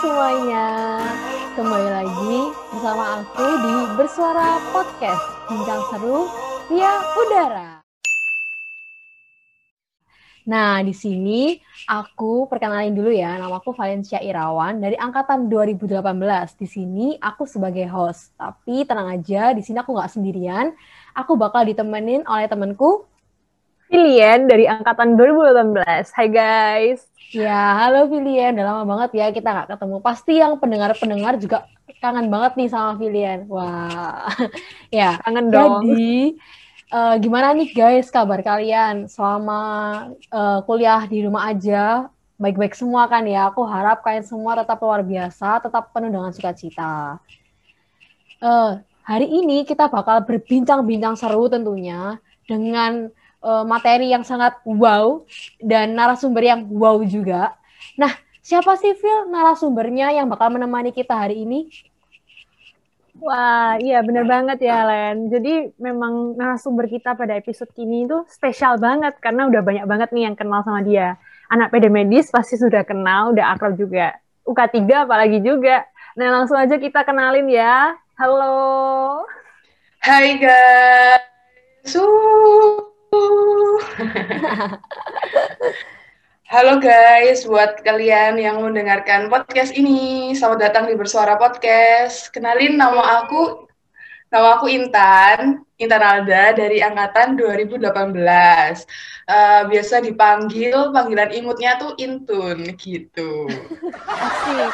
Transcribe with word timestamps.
semuanya, 0.00 0.96
kembali 1.60 1.88
lagi 1.92 2.36
bersama 2.72 3.20
aku 3.20 3.44
di 3.60 3.76
Bersuara 4.00 4.56
Podcast, 4.72 5.24
bincang 5.44 5.82
seru 5.92 6.24
via 6.72 7.04
udara. 7.20 7.84
Nah, 10.48 10.80
di 10.80 10.96
sini 10.96 11.60
aku 11.84 12.48
perkenalin 12.48 12.96
dulu 12.96 13.12
ya, 13.12 13.36
nama 13.36 13.60
aku 13.60 13.76
Valencia 13.76 14.16
Irawan 14.24 14.80
dari 14.80 14.96
angkatan 14.96 15.52
2018. 15.52 16.56
Di 16.56 16.64
sini 16.64 17.20
aku 17.20 17.44
sebagai 17.44 17.84
host, 17.92 18.32
tapi 18.40 18.88
tenang 18.88 19.20
aja, 19.20 19.52
di 19.52 19.60
sini 19.60 19.84
aku 19.84 19.92
nggak 19.92 20.16
sendirian. 20.16 20.72
Aku 21.12 21.36
bakal 21.36 21.68
ditemenin 21.68 22.24
oleh 22.24 22.48
temanku 22.48 23.04
Filian 23.90 24.46
dari 24.46 24.70
angkatan 24.70 25.18
2018. 25.18 25.82
Hai 26.14 26.28
guys. 26.30 27.10
Ya, 27.34 27.74
halo 27.74 28.06
Filian. 28.06 28.54
Udah 28.54 28.66
lama 28.70 28.84
banget 28.86 29.18
ya 29.18 29.26
kita 29.34 29.50
nggak 29.50 29.68
ketemu. 29.74 29.96
Pasti 29.98 30.38
yang 30.38 30.54
pendengar-pendengar 30.62 31.34
juga 31.42 31.66
kangen 31.98 32.30
banget 32.30 32.54
nih 32.54 32.68
sama 32.70 32.94
Filian. 32.94 33.50
Wah, 33.50 34.30
ya. 34.94 35.18
Kangen 35.26 35.50
dong. 35.50 35.90
Jadi, 35.90 36.38
uh, 36.94 37.18
gimana 37.18 37.50
nih 37.50 37.74
guys 37.74 38.14
kabar 38.14 38.38
kalian 38.46 39.10
selama 39.10 39.62
uh, 40.30 40.62
kuliah 40.62 41.02
di 41.10 41.26
rumah 41.26 41.50
aja? 41.50 42.06
Baik-baik 42.38 42.78
semua 42.78 43.10
kan 43.10 43.26
ya. 43.26 43.50
Aku 43.50 43.66
harap 43.66 44.06
kalian 44.06 44.22
semua 44.22 44.54
tetap 44.54 44.78
luar 44.78 45.02
biasa, 45.02 45.66
tetap 45.66 45.90
penuh 45.90 46.14
dengan 46.14 46.30
sukacita. 46.30 47.18
Uh, 48.38 48.78
hari 49.02 49.26
ini 49.26 49.66
kita 49.66 49.90
bakal 49.90 50.22
berbincang-bincang 50.22 51.18
seru 51.18 51.50
tentunya 51.50 52.22
dengan 52.46 53.10
uh, 53.44 53.64
materi 53.64 54.12
yang 54.12 54.24
sangat 54.24 54.56
wow 54.64 55.24
dan 55.60 55.96
narasumber 55.96 56.44
yang 56.44 56.68
wow 56.68 57.00
juga. 57.04 57.56
Nah, 57.96 58.12
siapa 58.40 58.76
sih 58.80 58.96
Phil 58.96 59.28
narasumbernya 59.28 60.14
yang 60.14 60.28
bakal 60.28 60.52
menemani 60.52 60.92
kita 60.92 61.16
hari 61.16 61.44
ini? 61.44 61.68
Wah, 63.20 63.76
iya 63.76 64.00
bener 64.00 64.24
banget 64.24 64.64
ya 64.64 64.80
Len. 64.88 65.28
Jadi 65.28 65.76
memang 65.76 66.40
narasumber 66.40 66.88
kita 66.88 67.12
pada 67.12 67.36
episode 67.36 67.68
ini 67.76 68.08
itu 68.08 68.16
spesial 68.32 68.80
banget 68.80 69.20
karena 69.20 69.44
udah 69.44 69.60
banyak 69.60 69.84
banget 69.84 70.08
nih 70.16 70.24
yang 70.30 70.36
kenal 70.38 70.64
sama 70.64 70.80
dia. 70.80 71.20
Anak 71.52 71.68
PD 71.68 71.92
medis 71.92 72.32
pasti 72.32 72.56
sudah 72.56 72.80
kenal, 72.80 73.36
udah 73.36 73.52
akrab 73.52 73.76
juga. 73.76 74.16
UK3 74.48 75.04
apalagi 75.04 75.44
juga. 75.44 75.84
Nah 76.16 76.32
langsung 76.32 76.56
aja 76.56 76.80
kita 76.80 77.04
kenalin 77.04 77.44
ya. 77.52 77.92
Halo. 78.16 79.28
Hai 80.00 80.40
guys. 80.40 81.92
Halo 86.50 86.78
guys, 86.78 87.42
buat 87.42 87.82
kalian 87.82 88.38
yang 88.38 88.62
mendengarkan 88.62 89.26
podcast 89.26 89.74
ini, 89.74 90.30
selamat 90.38 90.70
datang 90.70 90.86
di 90.86 90.94
Bersuara 90.94 91.34
Podcast. 91.34 92.30
Kenalin 92.30 92.78
nama 92.78 93.22
aku, 93.22 93.66
nama 94.30 94.62
aku 94.62 94.70
Intan, 94.70 95.66
Intan 95.74 96.02
Alda 96.06 96.54
dari 96.54 96.78
angkatan 96.78 97.34
2018. 97.34 97.82
Uh, 99.26 99.66
biasa 99.66 100.06
dipanggil, 100.06 100.94
panggilan 100.94 101.34
imutnya 101.34 101.82
tuh 101.82 101.98
Intun, 101.98 102.62
gitu. 102.78 103.50
Asik. 104.06 104.70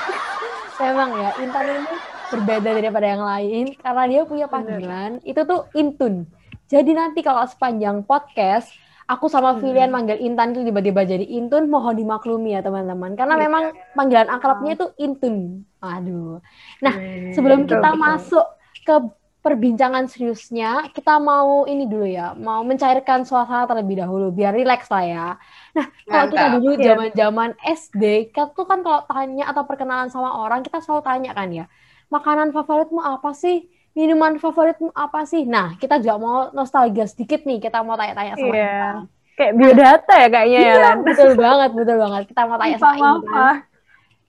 Memang 0.76 1.10
ya, 1.24 1.32
Intan 1.40 1.64
ini 1.72 1.88
berbeda 2.28 2.68
daripada 2.76 3.06
yang 3.08 3.24
lain, 3.24 3.72
karena 3.80 4.04
dia 4.04 4.28
punya 4.28 4.44
panggilan, 4.44 5.24
Bener. 5.24 5.28
itu 5.28 5.40
tuh 5.48 5.72
Intun. 5.72 6.28
Jadi 6.66 6.90
nanti 6.94 7.22
kalau 7.22 7.46
sepanjang 7.46 8.02
podcast, 8.02 8.70
aku 9.06 9.30
sama 9.30 9.58
Filian 9.62 9.90
hmm. 9.90 9.94
manggil 9.94 10.18
Intan 10.18 10.50
itu 10.50 10.66
tiba-tiba 10.66 11.06
jadi 11.06 11.22
Intun, 11.22 11.70
mohon 11.70 11.94
dimaklumi 11.94 12.58
ya 12.58 12.60
teman-teman. 12.62 13.14
Karena 13.14 13.38
yeah. 13.38 13.42
memang 13.46 13.64
panggilan 13.94 14.28
akrabnya 14.28 14.72
itu 14.74 14.86
Intun. 14.98 15.62
Aduh. 15.78 16.42
Nah, 16.82 16.94
hmm, 16.94 17.32
sebelum 17.38 17.70
kita 17.70 17.94
masuk 17.94 18.46
ke 18.82 18.96
perbincangan 19.46 20.10
seriusnya, 20.10 20.90
kita 20.90 21.22
mau 21.22 21.70
ini 21.70 21.86
dulu 21.86 22.02
ya, 22.02 22.34
mau 22.34 22.66
mencairkan 22.66 23.22
suasana 23.22 23.70
terlebih 23.70 24.02
dahulu, 24.02 24.34
biar 24.34 24.50
rileks 24.50 24.90
lah 24.90 25.04
ya. 25.06 25.28
Nah, 25.70 25.86
kalau 26.02 26.26
kita 26.34 26.46
dulu 26.58 26.74
iya. 26.74 26.84
zaman-zaman 26.90 27.50
SD, 27.62 28.34
kan 28.34 28.50
tuh 28.50 28.66
kan 28.66 28.82
kalau 28.82 29.06
tanya 29.06 29.46
atau 29.46 29.62
perkenalan 29.62 30.10
sama 30.10 30.34
orang, 30.34 30.66
kita 30.66 30.82
selalu 30.82 31.06
tanya 31.06 31.30
kan 31.30 31.54
ya, 31.54 31.70
makanan 32.10 32.50
favoritmu 32.50 32.98
apa 32.98 33.30
sih? 33.38 33.70
Minuman 33.96 34.36
favoritmu 34.36 34.92
apa 34.92 35.24
sih? 35.24 35.48
Nah, 35.48 35.74
kita 35.80 35.96
juga 36.04 36.20
mau 36.20 36.36
nostalgia 36.52 37.08
sedikit 37.08 37.48
nih. 37.48 37.64
Kita 37.64 37.80
mau 37.80 37.96
tanya-tanya 37.96 38.36
sama 38.36 38.52
yeah. 38.52 38.60
kita. 38.60 39.14
Kayak 39.36 39.52
biodata 39.60 40.14
ya 40.16 40.28
kayaknya 40.32 40.60
ya, 40.64 40.74
Lan. 40.80 40.98
betul 41.04 41.30
banget, 41.36 41.70
betul 41.76 41.96
banget. 42.00 42.22
Kita 42.28 42.40
mau 42.48 42.56
tanya 42.56 42.76
sama 42.80 42.96
Intan. 42.96 43.54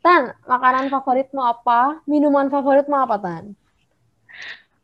Tan, 0.03 0.23
makanan 0.47 0.85
favoritmu 0.91 1.41
apa? 1.43 1.99
Minuman 2.07 2.47
favoritmu 2.47 2.95
apa, 2.95 3.15
Tan? 3.19 3.43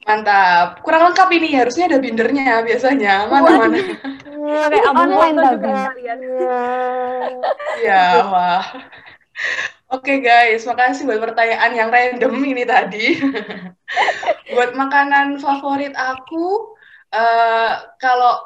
Mantap. 0.04 0.84
Kurang 0.84 1.12
lengkap 1.12 1.30
ini. 1.32 1.50
Harusnya 1.56 1.88
ada 1.88 2.00
bindernya 2.00 2.60
biasanya. 2.64 3.28
Mana-mana. 3.32 3.80
Kayak 4.68 4.92
online 4.92 5.38
tapi. 5.40 5.72
Iya, 7.84 8.04
wah. 8.28 8.64
Oke 9.94 10.18
okay, 10.18 10.26
guys, 10.26 10.66
makasih 10.66 11.06
buat 11.06 11.22
pertanyaan 11.22 11.70
yang 11.78 11.94
random 11.94 12.34
ini 12.42 12.66
tadi. 12.66 13.14
buat 14.58 14.74
makanan 14.74 15.38
favorit 15.38 15.94
aku, 15.94 16.74
uh, 17.14 17.94
kalau 18.02 18.42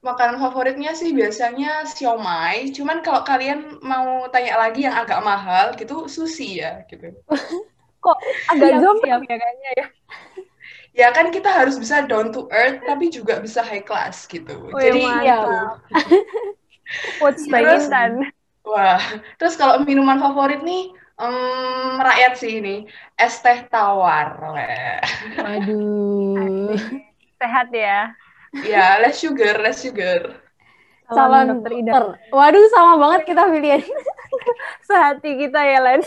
makanan 0.00 0.40
favoritnya 0.40 0.96
sih 0.96 1.12
biasanya 1.12 1.84
siomay. 1.84 2.72
Cuman 2.72 3.04
kalau 3.04 3.20
kalian 3.28 3.76
mau 3.84 4.24
tanya 4.32 4.56
lagi 4.56 4.88
yang 4.88 4.96
agak 4.96 5.20
mahal 5.20 5.76
gitu, 5.76 6.08
sushi 6.08 6.64
ya 6.64 6.80
gitu. 6.88 7.12
Kok 8.04 8.16
agak 8.48 8.80
zombie 8.80 9.12
ya 9.12 9.20
kayaknya 9.20 9.70
ya? 9.84 9.86
Ya 10.96 11.08
kan 11.12 11.28
kita 11.28 11.52
harus 11.52 11.76
bisa 11.76 12.08
down 12.08 12.32
to 12.32 12.48
earth 12.48 12.80
tapi 12.88 13.12
juga 13.12 13.36
bisa 13.36 13.60
high 13.60 13.84
class 13.84 14.24
gitu. 14.24 14.72
Oh, 14.72 14.80
Jadi 14.80 15.04
ya. 15.28 15.76
What's 17.20 17.44
my 17.52 17.68
instant? 17.68 18.32
Wah, 18.60 19.00
terus 19.40 19.56
kalau 19.56 19.82
minuman 19.82 20.20
favorit 20.20 20.60
nih, 20.60 20.92
um, 21.16 21.96
rakyat 21.96 22.32
sih 22.36 22.60
ini, 22.60 22.84
es 23.16 23.40
teh 23.40 23.66
tawar. 23.72 24.36
Waduh. 25.40 26.76
Sehat 27.40 27.72
ya. 27.72 28.12
Ya, 28.60 29.00
less 29.00 29.20
sugar, 29.24 29.56
less 29.64 29.80
sugar. 29.80 30.44
Salam 31.08 31.64
dokter. 31.64 32.20
Waduh, 32.30 32.64
sama 32.70 32.94
banget 33.00 33.32
kita 33.32 33.42
pilihan. 33.48 33.82
Sehati 34.88 35.30
kita 35.40 35.60
ya, 35.64 35.78
Len. 35.82 36.00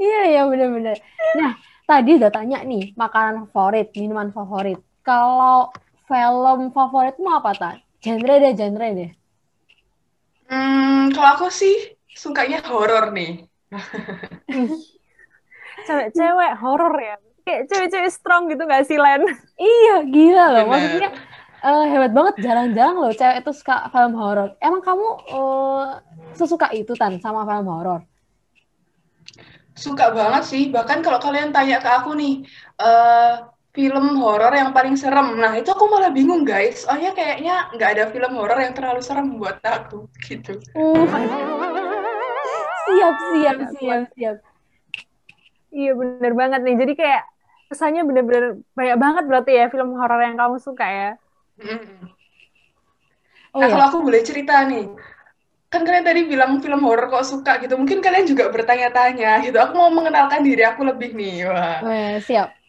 iya, 0.00 0.20
iya 0.26 0.42
benar-benar. 0.48 0.98
Nah, 1.38 1.52
tadi 1.86 2.10
udah 2.18 2.30
tanya 2.32 2.58
nih, 2.66 2.96
makanan 2.98 3.46
favorit, 3.52 3.92
minuman 3.94 4.34
favorit. 4.34 4.80
Kalau 5.06 5.70
film 6.10 6.74
favoritmu 6.74 7.28
apa, 7.30 7.50
tak? 7.54 7.74
Genre 8.02 8.34
deh, 8.42 8.52
genre 8.56 8.86
deh. 8.90 9.10
Hmm, 10.50 11.14
kalau 11.14 11.28
aku 11.38 11.46
sih 11.46 11.94
sukanya 12.10 12.58
horor 12.66 13.14
nih. 13.14 13.46
Cewek-cewek 15.86 16.52
horor 16.58 16.94
ya. 16.98 17.16
Kayak 17.46 17.62
cewek-cewek 17.70 18.10
strong 18.10 18.50
gitu 18.50 18.66
gak 18.66 18.84
sih, 18.84 18.98
Len? 18.98 19.22
iya, 19.56 19.96
gila 20.02 20.44
loh. 20.50 20.64
Bener. 20.66 20.74
Maksudnya 20.74 21.10
uh, 21.62 21.84
hebat 21.86 22.12
banget. 22.12 22.34
Jarang-jarang 22.42 22.96
loh 22.98 23.14
cewek 23.14 23.46
itu 23.46 23.52
suka 23.54 23.86
film 23.94 24.12
horor. 24.18 24.58
Emang 24.58 24.82
kamu 24.82 25.06
uh, 25.30 26.02
sesuka 26.34 26.74
itu, 26.74 26.98
Tan, 26.98 27.22
sama 27.22 27.46
film 27.46 27.70
horor? 27.70 28.02
Suka 29.78 30.10
banget 30.10 30.50
sih. 30.50 30.68
Bahkan 30.68 30.98
kalau 31.00 31.22
kalian 31.22 31.54
tanya 31.54 31.78
ke 31.78 31.88
aku 31.88 32.18
nih, 32.18 32.42
uh, 32.82 33.46
film 33.70 34.18
horor 34.18 34.50
yang 34.50 34.74
paling 34.74 34.98
serem. 34.98 35.38
Nah, 35.38 35.54
itu 35.54 35.70
aku 35.70 35.86
malah 35.86 36.10
bingung, 36.10 36.42
guys. 36.42 36.82
Soalnya 36.82 37.14
kayaknya 37.14 37.70
nggak 37.74 37.90
ada 37.98 38.04
film 38.10 38.32
horor 38.34 38.58
yang 38.58 38.74
terlalu 38.74 39.00
serem 39.02 39.38
buat 39.38 39.62
aku, 39.62 40.10
gitu. 40.26 40.58
Uh. 40.74 41.06
siap, 42.90 43.16
siap, 43.30 43.58
siap, 43.78 44.02
siap. 44.18 44.36
Iya, 45.70 45.94
bener 45.94 46.32
banget 46.34 46.60
nih. 46.66 46.76
Jadi 46.82 46.92
kayak 46.98 47.22
kesannya 47.70 48.02
bener-bener 48.02 48.58
banyak 48.74 48.96
banget 48.98 49.24
berarti 49.30 49.52
ya 49.54 49.70
film 49.70 49.94
horor 49.94 50.18
yang 50.18 50.34
kamu 50.34 50.58
suka 50.58 50.86
ya. 50.90 51.10
Hmm. 51.62 52.10
Oh, 53.54 53.62
nah, 53.62 53.66
ya? 53.66 53.72
kalau 53.78 53.84
aku 53.86 53.98
boleh 54.02 54.22
cerita 54.26 54.66
nih. 54.66 54.90
Kan 55.70 55.86
kalian 55.86 56.02
tadi 56.02 56.26
bilang 56.26 56.58
film 56.58 56.82
horor 56.82 57.06
kok 57.06 57.22
suka 57.22 57.62
gitu. 57.62 57.78
Mungkin 57.78 58.02
kalian 58.02 58.26
juga 58.26 58.50
bertanya-tanya 58.50 59.46
gitu. 59.46 59.54
Aku 59.62 59.78
mau 59.78 59.94
mengenalkan 59.94 60.42
diri 60.42 60.66
aku 60.66 60.82
lebih 60.82 61.14
nih. 61.14 61.46
Wah. 61.46 61.78
Oh, 61.86 62.18
siap 62.26 62.59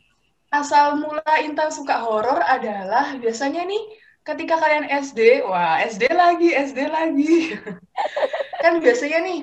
asal 0.51 0.99
mula 0.99 1.33
Intan 1.41 1.71
suka 1.71 2.03
horor 2.03 2.43
adalah 2.43 3.15
biasanya 3.15 3.63
nih 3.63 3.83
ketika 4.21 4.59
kalian 4.59 4.85
SD, 5.01 5.47
wah 5.47 5.81
SD 5.81 6.11
lagi, 6.11 6.49
SD 6.53 6.79
lagi. 6.91 7.55
kan 8.63 8.77
biasanya 8.83 9.19
nih 9.25 9.39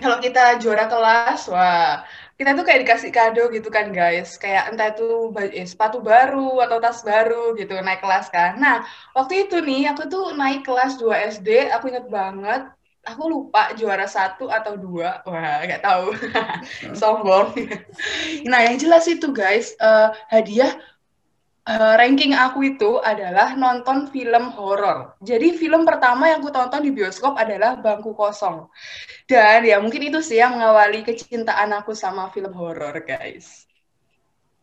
kalau 0.00 0.18
kita 0.18 0.58
juara 0.58 0.90
kelas, 0.90 1.46
wah 1.52 2.02
kita 2.34 2.58
tuh 2.58 2.64
kayak 2.66 2.82
dikasih 2.82 3.10
kado 3.14 3.52
gitu 3.54 3.68
kan 3.70 3.94
guys, 3.94 4.34
kayak 4.40 4.74
entah 4.74 4.90
itu 4.90 5.30
eh, 5.54 5.68
sepatu 5.68 6.02
baru 6.02 6.58
atau 6.64 6.82
tas 6.82 7.04
baru 7.06 7.54
gitu 7.54 7.78
naik 7.78 8.02
kelas 8.02 8.26
kan. 8.32 8.58
Nah 8.58 8.82
waktu 9.14 9.46
itu 9.46 9.62
nih 9.62 9.94
aku 9.94 10.10
tuh 10.10 10.34
naik 10.34 10.66
kelas 10.66 10.98
2 10.98 11.14
SD, 11.38 11.70
aku 11.70 11.92
inget 11.92 12.08
banget 12.10 12.66
aku 13.02 13.22
lupa 13.26 13.74
juara 13.74 14.06
satu 14.06 14.46
atau 14.48 14.78
dua. 14.78 15.22
Wah 15.26 15.66
nggak 15.66 15.82
tahu. 15.82 16.06
Sombong. 16.98 17.54
Nah 18.46 18.60
yang 18.66 18.78
jelas 18.78 19.06
itu 19.10 19.30
guys 19.34 19.74
uh, 19.82 20.14
hadiah 20.30 20.78
uh, 21.66 21.94
ranking 21.98 22.34
aku 22.34 22.74
itu 22.74 22.98
adalah 23.02 23.54
nonton 23.58 24.10
film 24.10 24.50
horor. 24.54 25.14
Jadi 25.22 25.54
film 25.58 25.82
pertama 25.86 26.30
yang 26.30 26.42
aku 26.42 26.50
tonton 26.54 26.82
di 26.82 26.90
bioskop 26.94 27.34
adalah 27.38 27.78
Bangku 27.78 28.14
Kosong. 28.14 28.70
Dan 29.26 29.66
ya 29.66 29.78
mungkin 29.82 30.02
itu 30.10 30.22
sih 30.22 30.38
yang 30.38 30.58
mengawali 30.58 31.06
kecintaan 31.06 31.74
aku 31.74 31.94
sama 31.94 32.30
film 32.30 32.54
horor 32.54 32.94
guys. 33.02 33.66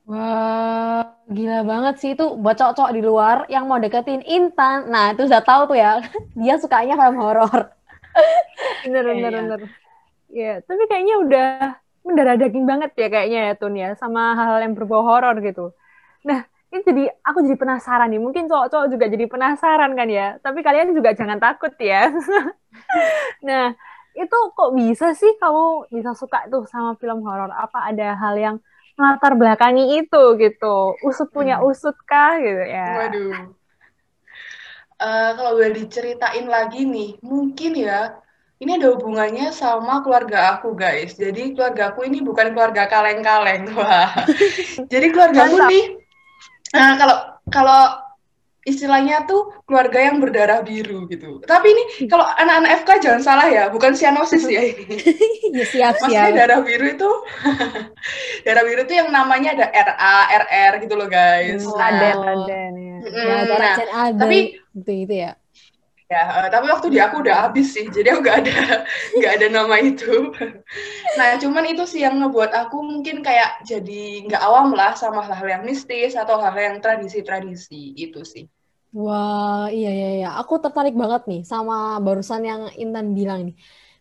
Wah, 0.09 1.05
gila 1.29 1.61
banget 1.61 1.95
sih. 2.01 2.11
Itu 2.17 2.33
buat 2.33 2.57
cowok-cowok 2.57 2.91
di 2.97 3.01
luar 3.05 3.37
yang 3.45 3.69
mau 3.69 3.77
deketin 3.77 4.25
Intan. 4.25 4.89
Nah, 4.89 5.13
itu 5.13 5.29
udah 5.29 5.43
tahu 5.45 5.69
tuh 5.69 5.77
ya, 5.77 6.01
dia 6.41 6.57
sukanya 6.57 6.97
film 6.97 7.21
horor. 7.21 7.78
Bener, 8.85 9.03
bener, 9.11 9.31
iya. 9.31 9.41
bener. 9.41 9.61
Ya, 10.29 10.53
tapi 10.61 10.83
kayaknya 10.85 11.15
udah 11.25 11.47
mendarah 12.05 12.37
daging 12.37 12.65
banget 12.69 12.91
ya 12.95 13.07
kayaknya 13.09 13.39
ya 13.49 13.53
Tun 13.57 13.75
ya, 13.75 13.89
sama 13.97 14.37
hal-hal 14.37 14.69
yang 14.69 14.73
berbau 14.77 15.01
horor 15.01 15.41
gitu. 15.41 15.73
Nah, 16.25 16.45
ini 16.69 16.79
jadi 16.85 17.03
aku 17.25 17.41
jadi 17.41 17.57
penasaran 17.57 18.09
nih. 18.13 18.21
Mungkin 18.21 18.45
cowok-cowok 18.45 18.87
juga 18.93 19.05
jadi 19.09 19.25
penasaran 19.25 19.91
kan 19.97 20.07
ya. 20.07 20.37
Tapi 20.37 20.59
kalian 20.61 20.93
juga 20.93 21.17
jangan 21.17 21.41
takut 21.41 21.73
ya. 21.81 22.13
nah, 23.47 23.73
itu 24.13 24.37
kok 24.53 24.71
bisa 24.77 25.17
sih 25.17 25.33
kamu 25.41 25.89
bisa 25.89 26.13
suka 26.13 26.45
tuh 26.47 26.69
sama 26.69 26.93
film 27.01 27.25
horor? 27.25 27.49
Apa 27.49 27.89
ada 27.89 28.13
hal 28.13 28.35
yang 28.37 28.55
latar 28.99 29.33
belakangi 29.39 30.03
itu 30.03 30.23
gitu 30.35 30.99
usut 31.07 31.31
punya 31.31 31.63
hmm. 31.63 31.71
usut 31.71 31.95
kah 32.03 32.35
gitu 32.35 32.63
ya 32.67 33.07
waduh 33.07 33.55
uh, 34.99 35.29
kalau 35.35 35.57
boleh 35.57 35.73
diceritain 35.73 36.45
lagi 36.45 36.85
nih 36.85 37.17
mungkin 37.23 37.73
ya 37.75 38.19
ini 38.59 38.75
ada 38.75 38.91
hubungannya 38.91 39.55
sama 39.55 40.03
keluarga 40.03 40.59
aku 40.59 40.75
guys 40.75 41.15
jadi 41.15 41.55
keluarga 41.55 41.95
aku 41.95 42.03
ini 42.05 42.19
bukan 42.19 42.51
keluarga 42.51 42.85
kaleng-kaleng 42.91 43.71
wah 43.79 44.11
jadi 44.91 45.07
keluarga 45.11 45.47
aku 45.47 45.57
nih 45.71 45.85
nah 46.75 46.93
kalau 46.99 47.17
kalau 47.49 47.81
istilahnya 48.67 49.25
tuh 49.25 49.55
keluarga 49.65 50.03
yang 50.03 50.21
berdarah 50.21 50.61
biru 50.61 51.09
gitu. 51.09 51.41
Tapi 51.41 51.67
ini 51.71 51.83
kalau 52.11 52.27
anak-anak 52.27 52.83
FK 52.83 52.89
jangan 53.01 53.21
salah 53.23 53.47
ya, 53.49 53.71
bukan 53.71 53.97
sianosis 53.97 54.45
ya 54.45 54.61
ini. 54.61 54.99
ya, 55.57 55.65
siap, 55.65 55.93
Maksudnya 55.97 56.35
darah 56.35 56.59
biru 56.61 56.85
itu 56.91 57.11
darah 58.45 58.63
biru 58.67 58.83
itu 58.83 58.93
yang 58.93 59.09
namanya 59.09 59.57
ada 59.57 59.67
RA, 59.71 60.17
RR 60.45 60.73
gitu 60.85 60.93
loh 60.99 61.07
guys. 61.07 61.63
Hmm, 61.63 61.79
nah, 61.79 61.87
Aden, 61.87 62.17
Aden 62.19 62.73
ya. 62.77 62.97
Mm, 62.99 63.15
ya, 63.15 63.37
darah 63.47 63.75
nah, 63.79 64.07
tapi 64.19 64.58
itu 64.75 64.91
itu 65.05 65.15
ya. 65.15 65.33
Ya, 66.09 66.25
uh, 66.25 66.49
tapi 66.49 66.73
waktu 66.73 66.89
di 66.89 66.97
aku 66.97 67.21
udah 67.21 67.45
habis 67.45 67.69
sih, 67.69 67.85
jadi 67.85 68.17
aku 68.17 68.25
nggak 68.25 68.37
ada 68.41 68.57
nggak 69.21 69.33
ada 69.37 69.47
nama 69.53 69.75
itu. 69.77 70.33
nah, 71.21 71.37
cuman 71.37 71.69
itu 71.69 71.85
sih 71.85 72.01
yang 72.01 72.17
ngebuat 72.17 72.49
aku 72.49 72.81
mungkin 72.81 73.21
kayak 73.21 73.61
jadi 73.61 74.25
nggak 74.25 74.41
awam 74.41 74.73
lah 74.73 74.97
sama 74.97 75.21
hal-hal 75.21 75.61
yang 75.61 75.63
mistis 75.69 76.17
atau 76.17 76.41
hal-hal 76.41 76.73
yang 76.73 76.77
tradisi-tradisi 76.81 77.93
itu 77.93 78.25
sih. 78.25 78.49
Wah, 78.89 79.69
iya 79.69 79.93
iya 79.93 80.09
iya. 80.17 80.29
Aku 80.41 80.57
tertarik 80.57 80.97
banget 80.97 81.29
nih 81.29 81.41
sama 81.45 82.01
barusan 82.01 82.41
yang 82.41 82.61
Intan 82.73 83.13
bilang 83.13 83.45
nih. 83.45 83.55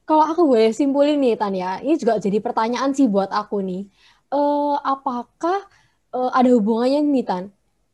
Kalau 0.09 0.25
aku 0.25 0.49
boleh 0.49 0.73
simpulin 0.73 1.21
nih 1.21 1.37
Tan 1.37 1.53
ya, 1.53 1.85
ini 1.85 2.00
juga 2.00 2.17
jadi 2.17 2.41
pertanyaan 2.41 2.97
sih 2.97 3.05
buat 3.05 3.29
aku 3.29 3.61
nih. 3.61 3.85
Uh, 4.32 4.81
apakah 4.81 5.69
uh, 6.17 6.32
ada 6.32 6.49
hubungannya 6.56 7.05
nih 7.05 7.25
Tan? 7.29 7.44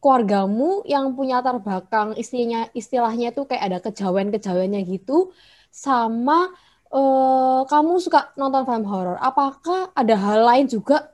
Keluargamu 0.05 0.85
yang 0.85 1.17
punya 1.17 1.41
latar 1.41 1.56
belakang 1.65 2.12
istilahnya 2.21 2.69
istilahnya 2.77 3.33
tuh 3.33 3.49
kayak 3.49 3.65
ada 3.73 3.79
kejawen-kejawennya 3.81 4.85
gitu 4.85 5.33
sama 5.73 6.53
uh, 6.93 7.65
kamu 7.65 8.05
suka 8.05 8.37
nonton 8.37 8.69
film 8.69 8.85
horor 8.85 9.17
apakah 9.17 9.89
ada 9.97 10.12
hal 10.12 10.45
lain 10.45 10.69
juga 10.69 11.09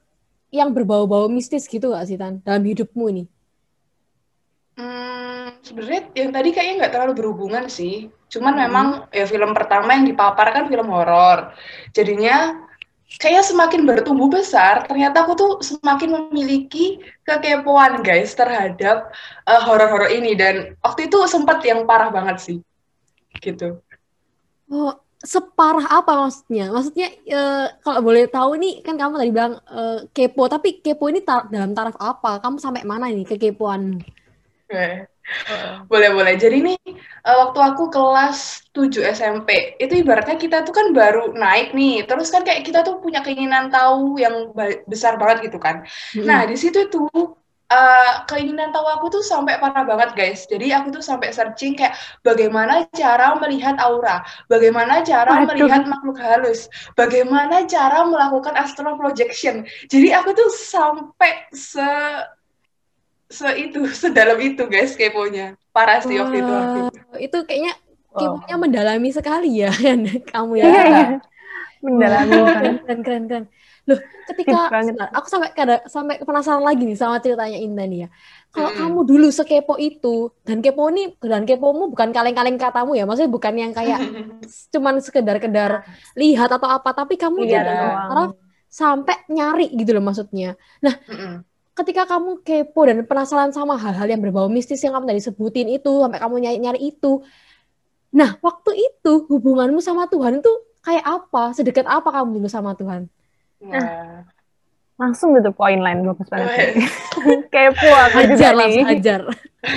yang 0.51 0.75
berbau-bau 0.75 1.31
mistis 1.31 1.71
gitu 1.71 1.95
gak 1.95 2.11
sih 2.11 2.19
Tan 2.19 2.43
dalam 2.43 2.67
hidupmu 2.67 3.05
ini? 3.15 3.25
Hmm, 4.75 5.55
sebenarnya 5.63 6.11
yang 6.19 6.31
tadi 6.35 6.49
kayaknya 6.51 6.75
nggak 6.85 6.93
terlalu 6.95 7.13
berhubungan 7.23 7.71
sih. 7.71 8.11
Cuman 8.31 8.55
hmm. 8.59 8.63
memang 8.67 8.87
ya 9.15 9.27
film 9.31 9.55
pertama 9.55 9.95
yang 9.95 10.07
dipapar 10.07 10.51
kan 10.51 10.67
film 10.67 10.91
horor. 10.91 11.55
Jadinya 11.95 12.67
kayaknya 13.19 13.43
semakin 13.43 13.83
bertumbuh 13.83 14.31
besar, 14.31 14.87
ternyata 14.87 15.27
aku 15.27 15.33
tuh 15.35 15.53
semakin 15.59 16.31
memiliki 16.31 17.03
kekepoan 17.27 18.07
guys 18.07 18.37
terhadap 18.39 19.11
uh, 19.51 19.61
horor-horor 19.67 20.13
ini 20.15 20.39
dan 20.39 20.79
waktu 20.85 21.11
itu 21.11 21.19
sempat 21.27 21.59
yang 21.67 21.89
parah 21.91 22.15
banget 22.15 22.39
sih, 22.39 22.59
gitu. 23.43 23.83
Oh, 24.71 24.95
separah 25.19 25.91
apa 25.91 26.31
maksudnya? 26.31 26.71
Maksudnya 26.71 27.09
uh, 27.35 27.67
kalau 27.83 28.01
boleh 28.07 28.31
tahu 28.31 28.55
nih 28.55 28.87
kan 28.87 28.95
kamu 28.95 29.19
tadi 29.19 29.31
bilang 29.35 29.59
uh, 29.67 30.07
kepo, 30.15 30.47
tapi 30.47 30.79
kepo 30.79 31.11
ini 31.11 31.27
tar 31.27 31.51
dalam 31.51 31.75
taraf 31.75 31.99
apa? 31.99 32.39
Kamu 32.39 32.63
sampai 32.63 32.87
mana 32.87 33.11
ini 33.11 33.27
kekepoan? 33.27 33.99
Boleh, 34.71 35.10
boleh. 35.91 36.35
Jadi 36.37 36.59
nih, 36.73 36.81
uh, 37.27 37.37
waktu 37.47 37.59
aku 37.61 37.91
kelas 37.91 38.71
7 38.75 39.03
SMP, 39.15 39.77
itu 39.79 40.01
ibaratnya 40.01 40.37
kita 40.39 40.63
tuh 40.63 40.75
kan 40.75 40.91
baru 40.95 41.35
naik 41.35 41.75
nih, 41.75 42.07
terus 42.07 42.31
kan 42.31 42.43
kayak 42.47 42.67
kita 42.67 42.87
tuh 42.87 42.99
punya 43.03 43.21
keinginan 43.21 43.69
tahu 43.69 44.19
yang 44.19 44.55
besar 44.87 45.19
banget 45.21 45.51
gitu 45.51 45.59
kan. 45.59 45.87
Hmm. 46.15 46.27
Nah, 46.27 46.41
di 46.47 46.57
situ 46.59 46.87
tuh 46.91 47.41
uh, 47.71 48.13
keinginan 48.27 48.75
tahu 48.75 48.87
aku 48.91 49.07
tuh 49.19 49.23
sampai 49.25 49.57
parah 49.63 49.87
banget 49.87 50.11
guys. 50.19 50.45
Jadi 50.51 50.75
aku 50.75 50.91
tuh 50.91 51.03
sampai 51.03 51.31
searching 51.31 51.79
kayak 51.79 51.95
bagaimana 52.27 52.85
cara 52.93 53.39
melihat 53.39 53.79
aura, 53.79 54.21
bagaimana 54.51 55.01
cara 55.07 55.47
Aduh. 55.47 55.55
melihat 55.55 55.87
makhluk 55.87 56.19
halus, 56.19 56.67
bagaimana 56.99 57.65
cara 57.71 58.05
melakukan 58.05 58.59
astral 58.59 58.99
projection. 58.99 59.65
Jadi 59.87 60.11
aku 60.13 60.35
tuh 60.35 60.51
sampai 60.51 61.49
se 61.55 61.87
se 63.31 63.47
itu 63.57 63.81
sedalam 64.03 64.37
itu 64.43 64.67
guys 64.67 64.99
keponya. 64.99 65.55
Parah 65.71 66.03
sih 66.03 66.19
waktu 66.19 66.43
itu 66.43 66.53
itu 67.23 67.39
kayaknya 67.47 67.73
keponya 68.11 68.57
oh. 68.59 68.61
mendalami 68.61 69.09
sekali 69.15 69.63
ya 69.63 69.71
kan? 69.87 70.03
Kamu 70.27 70.53
ya 70.59 70.67
iya, 70.67 70.83
iya. 70.85 71.07
mendalami 71.81 72.35
keren 72.35 72.77
keren 72.83 73.01
keren 73.07 73.25
keren. 73.31 73.45
Loh 73.87 73.99
ketika 74.29 74.69
aku 75.17 75.27
sampai 75.31 75.51
kada 75.55 75.87
sampai 75.87 76.19
penasaran 76.21 76.67
lagi 76.67 76.83
nih 76.85 76.99
sama 76.99 77.23
ceritanya 77.23 77.57
Indah 77.57 77.87
nih 77.87 77.99
ya. 78.05 78.09
Kalau 78.51 78.71
hmm. 78.75 78.79
kamu 78.83 79.01
dulu 79.07 79.29
sekepo 79.31 79.79
itu 79.79 80.35
dan 80.43 80.59
kepo 80.59 80.91
ini 80.91 81.15
dan 81.23 81.47
kepomu 81.47 81.87
bukan 81.87 82.11
kaleng-kaleng 82.11 82.59
katamu 82.59 82.99
ya 82.99 83.07
maksudnya 83.07 83.31
bukan 83.31 83.55
yang 83.55 83.71
kayak 83.71 84.03
cuman 84.75 84.99
sekedar-kedar 84.99 85.87
lihat 86.19 86.51
atau 86.51 86.67
apa 86.67 86.91
tapi 86.91 87.15
kamu 87.15 87.47
iya, 87.47 87.63
jadi 87.63 87.75
sampai 88.67 89.23
nyari 89.31 89.71
gitu 89.79 89.95
loh 89.95 90.03
maksudnya. 90.03 90.59
Nah 90.83 90.99
hmm 91.07 91.50
ketika 91.81 92.05
kamu 92.05 92.45
kepo 92.45 92.81
dan 92.85 93.03
penasaran 93.09 93.51
sama 93.51 93.81
hal-hal 93.81 94.07
yang 94.07 94.21
berbau 94.21 94.47
mistis 94.53 94.85
yang 94.85 94.93
kamu 94.93 95.17
tadi 95.17 95.23
sebutin 95.25 95.69
itu 95.73 95.93
sampai 96.05 96.21
kamu 96.21 96.35
nyari-nyari 96.45 96.81
itu. 96.93 97.25
Nah 98.13 98.37
waktu 98.45 98.77
itu 98.77 99.27
hubunganmu 99.27 99.81
sama 99.81 100.07
Tuhan 100.07 100.45
itu 100.45 100.53
kayak 100.85 101.05
apa? 101.05 101.57
Sedekat 101.57 101.89
apa 101.89 102.09
kamu 102.13 102.41
dulu 102.41 102.49
sama 102.49 102.77
Tuhan? 102.77 103.09
Nah, 103.61 104.25
langsung 105.01 105.33
gitu 105.37 105.53
poin 105.57 105.81
lain 105.81 106.05
bagus 106.05 106.29
banget 106.29 106.77
kepo 107.53 107.89
aku 107.89 108.17
ajar 108.21 108.37
juga 108.37 108.49
langsung 108.53 108.85
nih. 108.85 108.97
ajar 109.01 109.21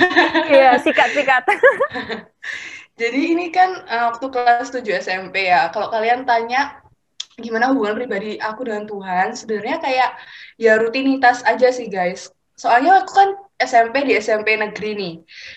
iya 0.52 0.72
sikat-sikat. 0.80 1.44
Jadi 3.00 3.20
ini 3.34 3.50
kan 3.50 3.82
uh, 3.90 4.14
waktu 4.14 4.26
kelas 4.30 4.70
7 4.70 4.86
SMP 5.02 5.50
ya 5.50 5.72
kalau 5.74 5.90
kalian 5.90 6.22
tanya 6.28 6.83
gimana 7.38 7.70
hubungan 7.74 7.98
pribadi 7.98 8.38
aku 8.38 8.66
dengan 8.66 8.84
Tuhan 8.86 9.34
sebenarnya 9.34 9.76
kayak 9.82 10.10
ya 10.58 10.72
rutinitas 10.78 11.42
aja 11.42 11.68
sih 11.74 11.90
guys. 11.90 12.30
Soalnya 12.54 13.02
aku 13.02 13.12
kan 13.18 13.28
SMP 13.58 14.06
di 14.06 14.14
SMP 14.14 14.54
negeri 14.54 14.90
nih. 14.94 15.14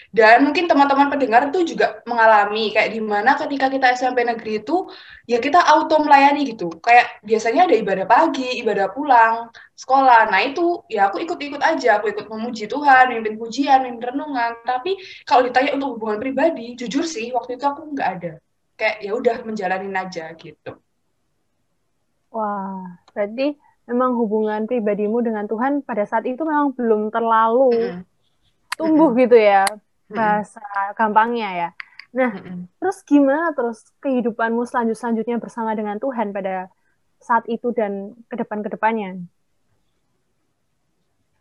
Dan 0.10 0.50
mungkin 0.50 0.66
teman-teman 0.66 1.14
pendengar 1.14 1.54
tuh 1.54 1.62
juga 1.62 2.02
mengalami 2.10 2.74
kayak 2.74 2.90
di 2.90 3.02
mana 3.02 3.38
ketika 3.38 3.70
kita 3.70 3.94
SMP 3.94 4.26
negeri 4.26 4.66
itu 4.66 4.90
ya 5.30 5.38
kita 5.38 5.62
auto 5.62 6.02
melayani 6.02 6.50
gitu. 6.50 6.74
Kayak 6.82 7.22
biasanya 7.22 7.70
ada 7.70 7.76
ibadah 7.78 8.06
pagi 8.10 8.50
ibadah 8.66 8.88
pulang 8.98 9.54
sekolah. 9.78 10.30
Nah 10.34 10.42
itu 10.42 10.82
ya 10.90 11.14
aku 11.14 11.22
ikut-ikut 11.22 11.62
aja. 11.62 12.02
Aku 12.02 12.10
ikut 12.10 12.26
memuji 12.26 12.66
Tuhan 12.66 13.14
mimpin 13.14 13.38
pujian 13.38 13.86
mimpin 13.86 14.14
renungan. 14.14 14.58
Tapi 14.66 14.98
kalau 15.30 15.46
ditanya 15.46 15.78
untuk 15.78 16.02
hubungan 16.02 16.18
pribadi 16.18 16.74
jujur 16.74 17.06
sih 17.06 17.30
waktu 17.30 17.62
itu 17.62 17.66
aku 17.70 17.94
nggak 17.94 18.10
ada. 18.10 18.32
Kayak 18.78 18.98
ya 19.06 19.12
udah 19.14 19.38
menjalanin 19.46 19.94
aja 19.94 20.34
gitu 20.34 20.82
Wah, 22.38 23.02
berarti 23.18 23.58
memang 23.90 24.14
hubungan 24.14 24.70
pribadimu 24.70 25.26
dengan 25.26 25.50
Tuhan 25.50 25.82
pada 25.82 26.06
saat 26.06 26.30
itu 26.30 26.46
memang 26.46 26.78
belum 26.78 27.10
terlalu 27.10 27.74
mm 27.74 27.82
-hmm. 27.90 28.02
tumbuh 28.78 29.10
mm 29.10 29.14
-hmm. 29.18 29.22
gitu 29.26 29.38
ya, 29.42 29.66
bahasa 30.06 30.62
mm 30.62 30.70
-hmm. 30.70 30.94
gampangnya 30.94 31.50
ya. 31.50 31.70
Nah, 32.14 32.32
mm 32.38 32.44
-hmm. 32.46 32.60
terus 32.78 33.02
gimana 33.02 33.58
terus 33.58 33.90
kehidupanmu 34.06 34.70
selanjut 34.70 35.02
selanjutnya 35.02 35.42
bersama 35.42 35.74
dengan 35.74 35.98
Tuhan 35.98 36.30
pada 36.30 36.70
saat 37.18 37.50
itu 37.50 37.74
dan 37.74 38.14
ke 38.30 38.38
depan 38.38 38.62
ke 38.62 38.70
depannya? 38.70 39.18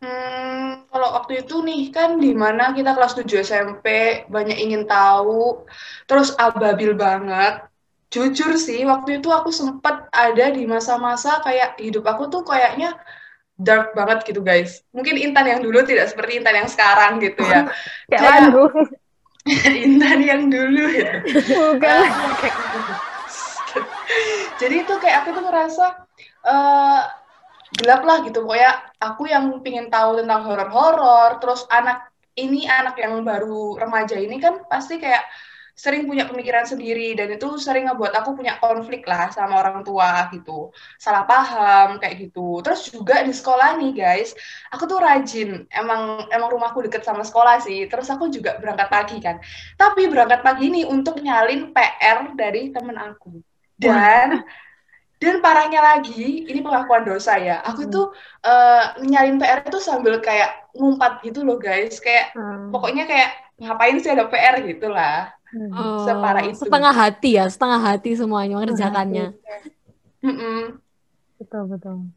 Hmm, 0.00 0.88
kalau 0.88 1.12
waktu 1.12 1.44
itu 1.44 1.60
nih 1.60 1.92
kan 1.92 2.16
di 2.16 2.32
mana 2.32 2.72
kita 2.72 2.96
kelas 2.96 3.20
7 3.20 3.44
SMP 3.44 3.86
banyak 4.32 4.56
ingin 4.56 4.88
tahu, 4.88 5.68
terus 6.08 6.32
ababil 6.40 6.96
banget 6.96 7.68
jujur 8.06 8.54
sih 8.54 8.86
waktu 8.86 9.18
itu 9.18 9.28
aku 9.28 9.50
sempet 9.50 10.06
ada 10.14 10.46
di 10.54 10.62
masa-masa 10.64 11.42
kayak 11.42 11.74
hidup 11.82 12.06
aku 12.06 12.30
tuh 12.30 12.46
kayaknya 12.46 12.94
dark 13.56 13.96
banget 13.96 14.28
gitu 14.28 14.44
guys. 14.44 14.84
Mungkin 14.92 15.16
Intan 15.16 15.48
yang 15.48 15.60
dulu 15.64 15.80
tidak 15.82 16.12
seperti 16.12 16.40
Intan 16.40 16.56
yang 16.64 16.68
sekarang 16.68 17.18
gitu 17.24 17.42
ya. 17.42 17.72
kayak 18.12 18.52
Intan 19.86 20.18
yang 20.20 20.52
dulu 20.52 20.82
gitu. 20.92 21.16
Bukan. 21.56 22.06
Jadi 24.60 24.74
itu 24.84 24.94
kayak 25.00 25.24
aku 25.24 25.36
tuh 25.36 25.44
ngerasa 25.44 25.86
uh, 26.48 27.02
gelap 27.80 28.02
lah 28.04 28.24
gitu. 28.24 28.44
Pokoknya 28.44 28.72
aku 29.00 29.28
yang 29.28 29.60
pingin 29.60 29.92
tahu 29.92 30.20
tentang 30.20 30.44
horor-horor, 30.46 31.40
terus 31.40 31.64
anak 31.68 32.08
ini 32.36 32.68
anak 32.68 33.00
yang 33.00 33.24
baru 33.24 33.80
remaja 33.80 34.20
ini 34.20 34.36
kan 34.36 34.60
pasti 34.68 35.00
kayak 35.00 35.24
sering 35.76 36.08
punya 36.08 36.24
pemikiran 36.24 36.64
sendiri 36.64 37.12
dan 37.12 37.36
itu 37.36 37.60
sering 37.60 37.84
ngebuat 37.84 38.16
aku 38.16 38.32
punya 38.32 38.56
konflik 38.56 39.04
lah 39.04 39.28
sama 39.28 39.60
orang 39.60 39.84
tua 39.84 40.32
gitu. 40.32 40.72
Salah 40.96 41.28
paham 41.28 42.00
kayak 42.00 42.16
gitu. 42.16 42.64
Terus 42.64 42.88
juga 42.88 43.20
di 43.20 43.36
sekolah 43.36 43.76
nih 43.76 43.92
guys 43.92 44.32
aku 44.72 44.88
tuh 44.88 45.04
rajin. 45.04 45.68
Emang 45.68 46.24
emang 46.32 46.48
rumahku 46.48 46.80
deket 46.80 47.04
sama 47.04 47.20
sekolah 47.20 47.60
sih. 47.60 47.84
Terus 47.92 48.08
aku 48.08 48.32
juga 48.32 48.56
berangkat 48.56 48.88
pagi 48.88 49.20
kan. 49.20 49.36
Tapi 49.76 50.08
berangkat 50.08 50.40
pagi 50.40 50.72
ini 50.72 50.88
untuk 50.88 51.20
nyalin 51.20 51.76
PR 51.76 52.32
dari 52.32 52.72
temen 52.72 52.96
aku. 52.96 53.36
Dan 53.76 54.48
dan 55.20 55.44
parahnya 55.44 55.84
lagi 55.84 56.48
ini 56.48 56.64
pengakuan 56.64 57.04
dosa 57.04 57.36
ya. 57.36 57.60
Aku 57.68 57.84
hmm. 57.84 57.92
tuh 57.92 58.16
uh, 58.48 58.96
nyalin 59.04 59.36
PR 59.36 59.60
itu 59.60 59.76
sambil 59.76 60.24
kayak 60.24 60.72
ngumpat 60.72 61.20
gitu 61.20 61.44
loh 61.44 61.60
guys. 61.60 62.00
Kayak 62.00 62.32
hmm. 62.32 62.72
pokoknya 62.72 63.04
kayak 63.04 63.30
ngapain 63.60 64.00
sih 64.00 64.12
ada 64.12 64.24
PR 64.32 64.64
gitu 64.64 64.88
lah 64.88 65.35
Oh, 65.54 66.02
separah 66.04 66.42
itu. 66.50 66.66
Setengah 66.66 66.92
hati 66.92 67.30
ya, 67.38 67.44
setengah 67.46 67.80
hati 67.80 68.10
semuanya 68.18 68.58
mengerjakannya. 68.58 69.36
Betul 71.36 71.62
betul. 71.70 72.10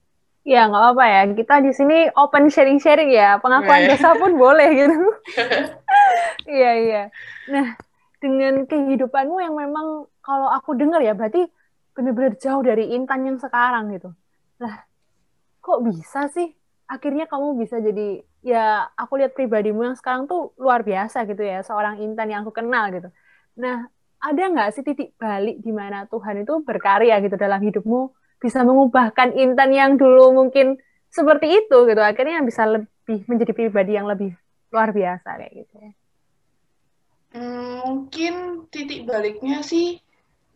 Ya 0.48 0.65
nggak 0.65 0.81
apa-apa 0.81 1.05
ya. 1.05 1.21
Kita 1.36 1.55
di 1.62 1.71
sini 1.75 2.09
open 2.15 2.50
sharing-sharing 2.50 3.12
ya. 3.13 3.38
Pengakuan 3.38 3.86
dosa 3.86 4.15
pun 4.17 4.33
boleh 4.36 4.69
gitu. 4.74 4.98
Iya 6.50 6.71
iya. 6.81 7.03
Nah 7.53 7.77
dengan 8.17 8.65
kehidupanmu 8.65 9.38
yang 9.38 9.53
memang 9.53 10.09
kalau 10.25 10.50
aku 10.50 10.74
dengar 10.74 10.98
ya 11.00 11.13
berarti 11.13 11.45
benar-benar 11.93 12.33
jauh 12.41 12.65
dari 12.65 12.98
Intan 12.98 13.29
yang 13.29 13.38
sekarang 13.38 13.93
gitu. 13.93 14.09
Lah 14.57 14.89
kok 15.62 15.79
bisa 15.86 16.25
sih? 16.33 16.50
Akhirnya 16.89 17.29
kamu 17.29 17.62
bisa 17.62 17.77
jadi 17.77 18.25
ya 18.41 18.89
aku 18.98 19.22
lihat 19.22 19.38
pribadimu 19.38 19.86
yang 19.86 19.98
sekarang 20.00 20.25
tuh 20.25 20.58
luar 20.58 20.81
biasa 20.81 21.29
gitu 21.29 21.43
ya 21.46 21.62
seorang 21.62 22.01
Intan 22.01 22.34
yang 22.34 22.41
aku 22.41 22.55
kenal 22.55 22.89
gitu 22.89 23.13
Nah, 23.60 23.91
ada 24.24 24.43
nggak 24.51 24.69
sih 24.72 24.84
titik 24.88 25.15
balik 25.19 25.60
di 25.60 25.72
mana 25.75 26.08
Tuhan 26.08 26.43
itu 26.43 26.63
berkarya 26.63 27.19
gitu 27.19 27.36
dalam 27.36 27.60
hidupmu, 27.60 28.15
bisa 28.39 28.63
mengubahkan 28.63 29.36
Intan 29.36 29.75
yang 29.75 29.91
dulu 30.00 30.31
mungkin 30.31 30.79
seperti 31.12 31.65
itu 31.65 31.77
gitu, 31.91 32.00
akhirnya 32.00 32.39
bisa 32.43 32.63
lebih 32.63 33.27
menjadi 33.27 33.51
pribadi 33.51 34.00
yang 34.00 34.08
lebih 34.08 34.31
luar 34.72 34.96
biasa 34.96 35.29
kayak 35.43 35.53
gitu. 35.60 35.75
Hmm, 37.29 37.84
mungkin 37.86 38.34
titik 38.74 39.05
baliknya 39.05 39.62
sih 39.62 40.01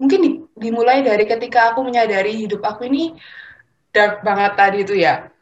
mungkin 0.01 0.19
di, 0.25 0.29
dimulai 0.57 1.05
dari 1.05 1.29
ketika 1.29 1.69
aku 1.71 1.85
menyadari 1.85 2.33
hidup 2.33 2.65
aku 2.65 2.89
ini 2.89 3.13
dark 3.93 4.25
banget 4.25 4.53
tadi 4.57 4.77
itu 4.81 4.95
ya. 4.97 5.32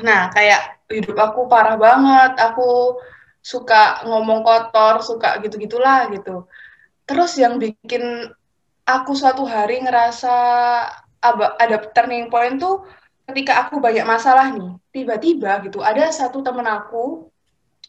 Nah, 0.00 0.32
kayak 0.34 0.88
hidup 0.90 1.14
aku 1.18 1.46
parah 1.46 1.78
banget, 1.78 2.34
aku 2.40 2.98
suka 3.44 4.02
ngomong 4.08 4.40
kotor, 4.40 5.04
suka 5.04 5.38
gitu-gitulah 5.44 6.08
gitu. 6.10 6.48
Terus 7.04 7.36
yang 7.36 7.60
bikin 7.60 8.32
aku 8.88 9.12
suatu 9.12 9.44
hari 9.44 9.84
ngerasa 9.84 10.34
ada 11.60 11.76
turning 11.92 12.32
point 12.32 12.56
tuh 12.56 12.84
ketika 13.28 13.68
aku 13.68 13.80
banyak 13.80 14.04
masalah 14.04 14.52
nih, 14.52 14.76
tiba-tiba 14.92 15.60
gitu 15.64 15.80
ada 15.80 16.08
satu 16.12 16.40
temen 16.44 16.64
aku 16.64 17.28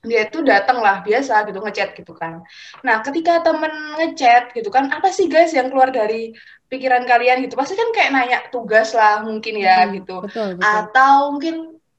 dia 0.06 0.30
itu 0.30 0.46
datang 0.46 0.80
lah 0.80 1.02
biasa 1.02 1.50
gitu 1.50 1.60
ngechat 1.66 1.98
gitu 1.98 2.14
kan. 2.14 2.46
Nah 2.86 3.02
ketika 3.02 3.42
temen 3.42 3.74
ngechat 3.98 4.54
gitu 4.54 4.70
kan 4.70 4.88
apa 4.94 5.10
sih 5.10 5.26
guys 5.26 5.52
yang 5.52 5.74
keluar 5.74 5.90
dari 5.90 6.32
pikiran 6.70 7.04
kalian 7.10 7.42
gitu 7.46 7.58
pasti 7.58 7.74
kan 7.74 7.90
kayak 7.92 8.12
nanya 8.14 8.40
tugas 8.54 8.94
lah 8.94 9.22
mungkin 9.22 9.54
ya 9.58 9.86
hmm, 9.86 9.92
gitu 10.02 10.16
betul, 10.26 10.58
betul. 10.58 10.66
atau 10.66 11.18
mungkin 11.34 11.56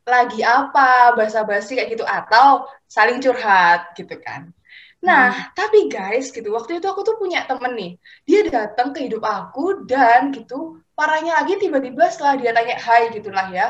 lagi 0.06 0.40
apa 0.46 1.18
basa-basi 1.18 1.74
kayak 1.74 1.98
gitu 1.98 2.06
atau 2.06 2.70
saling 2.86 3.18
curhat 3.18 3.90
gitu 3.98 4.14
kan. 4.22 4.54
Nah, 5.02 5.28
hmm. 5.30 5.52
tapi 5.52 5.86
guys, 5.92 6.32
gitu, 6.32 6.50
waktu 6.56 6.80
itu 6.80 6.86
aku 6.88 7.04
tuh 7.04 7.20
punya 7.20 7.44
temen 7.44 7.76
nih, 7.76 7.92
dia 8.24 8.40
datang 8.48 8.96
ke 8.96 9.04
hidup 9.04 9.22
aku 9.22 9.84
dan 9.84 10.32
gitu, 10.32 10.80
parahnya 10.96 11.36
lagi 11.42 11.60
tiba-tiba 11.60 12.08
setelah 12.08 12.34
dia 12.40 12.50
tanya 12.56 12.74
hai 12.80 13.12
gitulah 13.12 13.46
ya, 13.52 13.66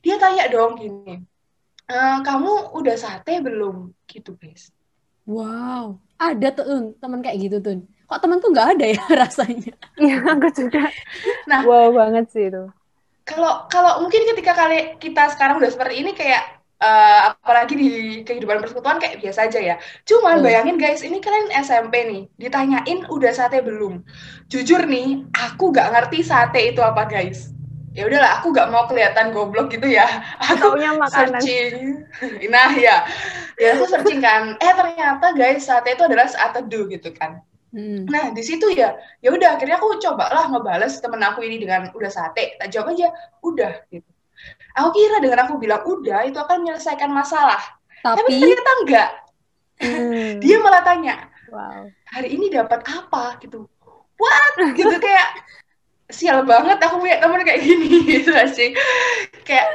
dia 0.00 0.16
tanya 0.16 0.46
dong 0.46 0.78
gini, 0.78 1.26
e, 1.84 1.96
kamu 2.22 2.72
udah 2.78 2.94
sate 2.94 3.42
belum? 3.42 3.90
Gitu 4.06 4.38
guys. 4.38 4.70
Wow, 5.28 6.00
ada 6.16 6.48
tuh 6.54 6.94
temen 6.96 7.20
kayak 7.20 7.36
gitu 7.36 7.56
tuh. 7.60 7.84
Kok 8.08 8.20
temen 8.24 8.40
tuh 8.40 8.48
nggak 8.54 8.68
ada 8.78 8.86
ya 8.88 9.02
rasanya? 9.26 9.74
Iya, 10.00 10.24
aku 10.24 10.48
juga. 10.56 10.88
Nah, 11.44 11.66
wow 11.68 11.92
banget 11.92 12.32
sih 12.32 12.48
itu. 12.48 12.64
Kalau 13.28 13.68
kalau 13.68 14.00
mungkin 14.00 14.24
ketika 14.32 14.56
kali 14.56 14.96
kita 14.96 15.28
sekarang 15.36 15.60
udah 15.60 15.68
seperti 15.68 16.00
ini 16.00 16.16
kayak 16.16 16.58
uh, 16.82 17.34
apalagi 17.34 17.74
di 17.74 17.90
kehidupan 18.24 18.62
persekutuan 18.62 18.98
kayak 19.02 19.20
biasa 19.22 19.50
aja 19.50 19.60
ya. 19.60 19.76
Cuman 20.06 20.40
hmm. 20.40 20.44
bayangin 20.44 20.76
guys, 20.80 21.02
ini 21.02 21.18
kalian 21.18 21.50
SMP 21.62 21.94
nih, 22.06 22.22
ditanyain 22.38 23.04
udah 23.10 23.32
sate 23.34 23.62
belum? 23.62 24.02
Jujur 24.48 24.86
nih, 24.86 25.26
aku 25.34 25.74
gak 25.74 25.92
ngerti 25.92 26.24
sate 26.24 26.72
itu 26.74 26.80
apa 26.80 27.06
guys. 27.06 27.52
Ya 27.96 28.06
udahlah, 28.06 28.38
aku 28.38 28.54
gak 28.54 28.70
mau 28.70 28.86
kelihatan 28.86 29.34
goblok 29.34 29.74
gitu 29.74 29.90
ya. 29.90 30.06
Aku 30.54 30.78
makanan. 30.78 31.42
searching. 31.42 32.06
Nah 32.46 32.70
ya, 32.78 33.02
ya 33.58 33.74
aku 33.74 33.90
searching 33.90 34.22
kan. 34.22 34.54
Eh 34.62 34.72
ternyata 34.76 35.34
guys, 35.34 35.66
sate 35.66 35.98
itu 35.98 36.06
adalah 36.06 36.30
saat 36.30 36.54
teduh 36.54 36.86
gitu 36.86 37.10
kan. 37.10 37.42
Hmm. 37.68 38.08
Nah 38.08 38.32
di 38.32 38.40
situ 38.40 38.72
ya, 38.72 38.96
ya 39.20 39.28
udah 39.28 39.60
akhirnya 39.60 39.76
aku 39.76 40.00
cobalah 40.00 40.48
ngebales 40.48 41.04
temen 41.04 41.20
aku 41.20 41.44
ini 41.44 41.60
dengan 41.60 41.92
udah 41.92 42.08
sate. 42.08 42.56
Tak 42.56 42.72
jawab 42.72 42.96
aja, 42.96 43.12
udah 43.44 43.84
gitu 43.92 44.08
Aku 44.78 44.94
kira 44.94 45.18
dengan 45.18 45.44
aku 45.44 45.58
bilang 45.58 45.82
udah 45.82 46.22
itu 46.24 46.38
akan 46.38 46.62
menyelesaikan 46.62 47.10
masalah. 47.10 47.58
Tapi, 48.06 48.22
Tapi 48.22 48.32
ternyata 48.38 48.72
enggak. 48.82 49.10
Hmm. 49.78 50.30
Dia 50.42 50.56
malah 50.58 50.82
tanya, 50.82 51.30
wow. 51.50 51.86
hari 52.10 52.34
ini 52.34 52.50
dapat 52.50 52.82
apa 52.86 53.38
gitu. 53.42 53.66
What? 54.18 54.74
Gitu 54.74 54.96
kayak 54.98 55.28
sial 56.10 56.42
banget 56.42 56.82
aku 56.82 56.98
punya 56.98 57.22
temen 57.22 57.42
kayak 57.46 57.62
gini 57.62 58.02
gitu 58.10 58.34
sih. 58.54 58.74
Kayak 59.46 59.66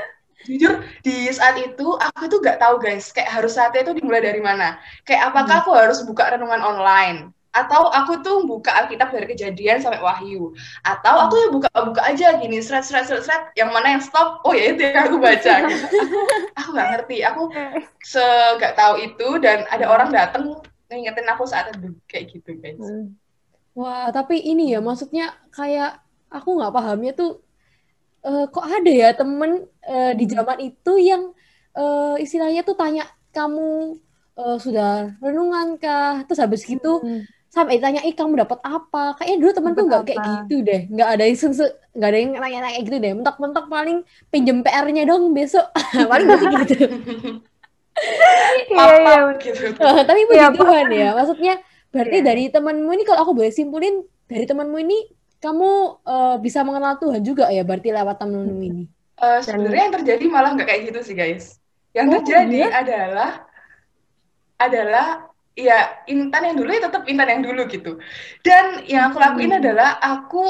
jujur 0.43 0.83
di 1.03 1.31
saat 1.31 1.55
itu 1.55 1.95
aku 1.95 2.27
tuh 2.27 2.43
gak 2.43 2.59
tahu 2.59 2.75
guys 2.83 3.15
kayak 3.15 3.31
harus 3.31 3.55
saatnya 3.55 3.88
itu 3.88 4.03
dimulai 4.03 4.19
dari 4.19 4.43
mana 4.43 4.75
kayak 5.07 5.31
apakah 5.31 5.55
hmm. 5.55 5.63
aku 5.63 5.71
harus 5.71 6.03
buka 6.03 6.35
renungan 6.35 6.59
online 6.59 7.31
atau 7.53 7.86
aku 7.93 8.25
tuh 8.25 8.50
buka 8.50 8.74
Alkitab 8.74 9.13
dari 9.13 9.29
kejadian 9.29 9.77
sampai 9.77 10.01
Wahyu 10.01 10.57
atau 10.81 11.29
aku 11.29 11.38
ya 11.38 11.48
buka-buka 11.53 12.01
aja 12.01 12.41
gini 12.41 12.57
seret 12.57 12.81
seret 12.81 13.05
seret 13.05 13.22
seret 13.29 13.43
yang 13.53 13.69
mana 13.69 13.93
yang 13.93 14.01
stop 14.01 14.41
oh 14.41 14.57
ya 14.57 14.74
itu 14.74 14.81
yang 14.89 15.05
aku 15.05 15.22
baca 15.22 15.53
gitu. 15.69 15.86
aku 16.57 16.69
nggak 16.74 16.89
ngerti 16.98 17.17
aku 17.22 17.41
se 18.01 18.25
gak 18.57 18.74
tahu 18.74 19.05
itu 19.05 19.27
dan 19.38 19.69
ada 19.69 19.86
orang 19.86 20.10
datang 20.10 20.57
ngingetin 20.89 21.29
aku 21.29 21.45
saat 21.45 21.69
itu 21.77 21.93
kayak 22.10 22.25
gitu 22.33 22.57
guys 22.57 22.81
hmm. 22.81 23.13
wah 23.77 24.10
tapi 24.10 24.41
ini 24.41 24.74
ya 24.74 24.81
maksudnya 24.81 25.38
kayak 25.53 26.01
aku 26.33 26.57
nggak 26.57 26.74
pahamnya 26.74 27.13
tuh 27.13 27.38
uh, 28.25 28.50
kok 28.50 28.65
ada 28.65 28.89
ya 28.89 29.13
temen 29.13 29.69
uh, 29.86 30.12
di 30.17 30.25
hmm. 30.25 30.33
zaman 30.33 30.57
itu 30.57 30.93
yang 30.98 31.38
uh, 31.77 32.17
istilahnya 32.17 32.65
tuh 32.65 32.74
tanya 32.74 33.05
kamu 33.29 34.01
uh, 34.41 34.57
sudah 34.57 35.13
renungan 35.22 35.77
kah 35.77 36.25
terus 36.25 36.41
habis 36.41 36.65
gitu 36.65 36.98
hmm 36.98 37.42
sampai 37.53 37.77
tanya 37.77 38.01
ih 38.01 38.17
kamu 38.17 38.33
dapat 38.41 38.57
apa? 38.65 39.13
Kayaknya 39.22 39.38
dulu 39.38 39.51
temanku 39.53 39.81
nggak 39.86 40.03
kayak 40.10 40.25
gitu 40.25 40.55
deh. 40.65 40.81
Nggak 40.89 41.10
ada 41.13 41.24
yang 41.29 41.38
sense 41.38 41.62
nggak 41.93 42.10
ada 42.10 42.17
yang 42.17 42.31
nanya-nanya 42.41 42.79
gitu 42.81 42.98
deh. 42.98 43.12
Mentok-mentok 43.13 43.65
paling 43.69 43.98
pinjem 44.33 44.65
PR-nya 44.65 45.05
dong 45.05 45.38
besok. 45.38 45.69
Paling 46.10 46.27
gitu 46.33 46.50
gitu. 46.65 46.86
Iya 48.74 48.86
iya 49.05 49.17
gitu. 49.38 49.69
tapi 50.10 50.22
puji 50.25 50.41
ya, 50.41 50.50
Tuhan 50.50 50.86
ya. 50.89 51.10
Maksudnya 51.13 51.53
berarti 51.93 52.17
yeah. 52.17 52.25
dari 52.25 52.43
temanmu 52.50 52.89
ini 52.89 53.03
kalau 53.05 53.19
aku 53.22 53.31
boleh 53.38 53.53
simpulin 53.53 54.01
dari 54.25 54.50
temanmu 54.50 54.77
ini 54.81 55.13
kamu 55.38 56.01
uh, 56.10 56.36
bisa 56.41 56.65
mengenal 56.65 56.98
Tuhan 56.98 57.22
juga 57.22 57.53
ya 57.53 57.62
berarti 57.62 57.93
lewat 57.93 58.17
temanmu 58.17 58.62
ini? 58.65 58.83
Uh, 59.22 59.38
sebenarnya 59.45 59.93
yang 59.93 59.95
terjadi 60.01 60.25
malah 60.25 60.57
nggak 60.57 60.67
kayak 60.74 60.81
gitu 60.89 61.00
sih 61.05 61.13
guys. 61.13 61.62
Yang 61.93 62.07
oh, 62.10 62.13
terjadi 62.17 62.60
iya? 62.65 62.69
adalah 62.81 63.31
adalah 64.57 65.07
ya 65.53 66.03
Intan 66.10 66.50
yang 66.50 66.57
dulu 66.57 66.69
ya 66.74 66.81
tetap 66.89 67.03
Intan 67.05 67.29
yang 67.29 67.41
dulu 67.45 67.62
gitu. 67.69 68.01
Dan 68.41 68.86
yang 68.89 69.12
aku 69.13 69.17
lakuin 69.22 69.53
hmm. 69.53 69.60
adalah 69.62 70.01
aku 70.01 70.43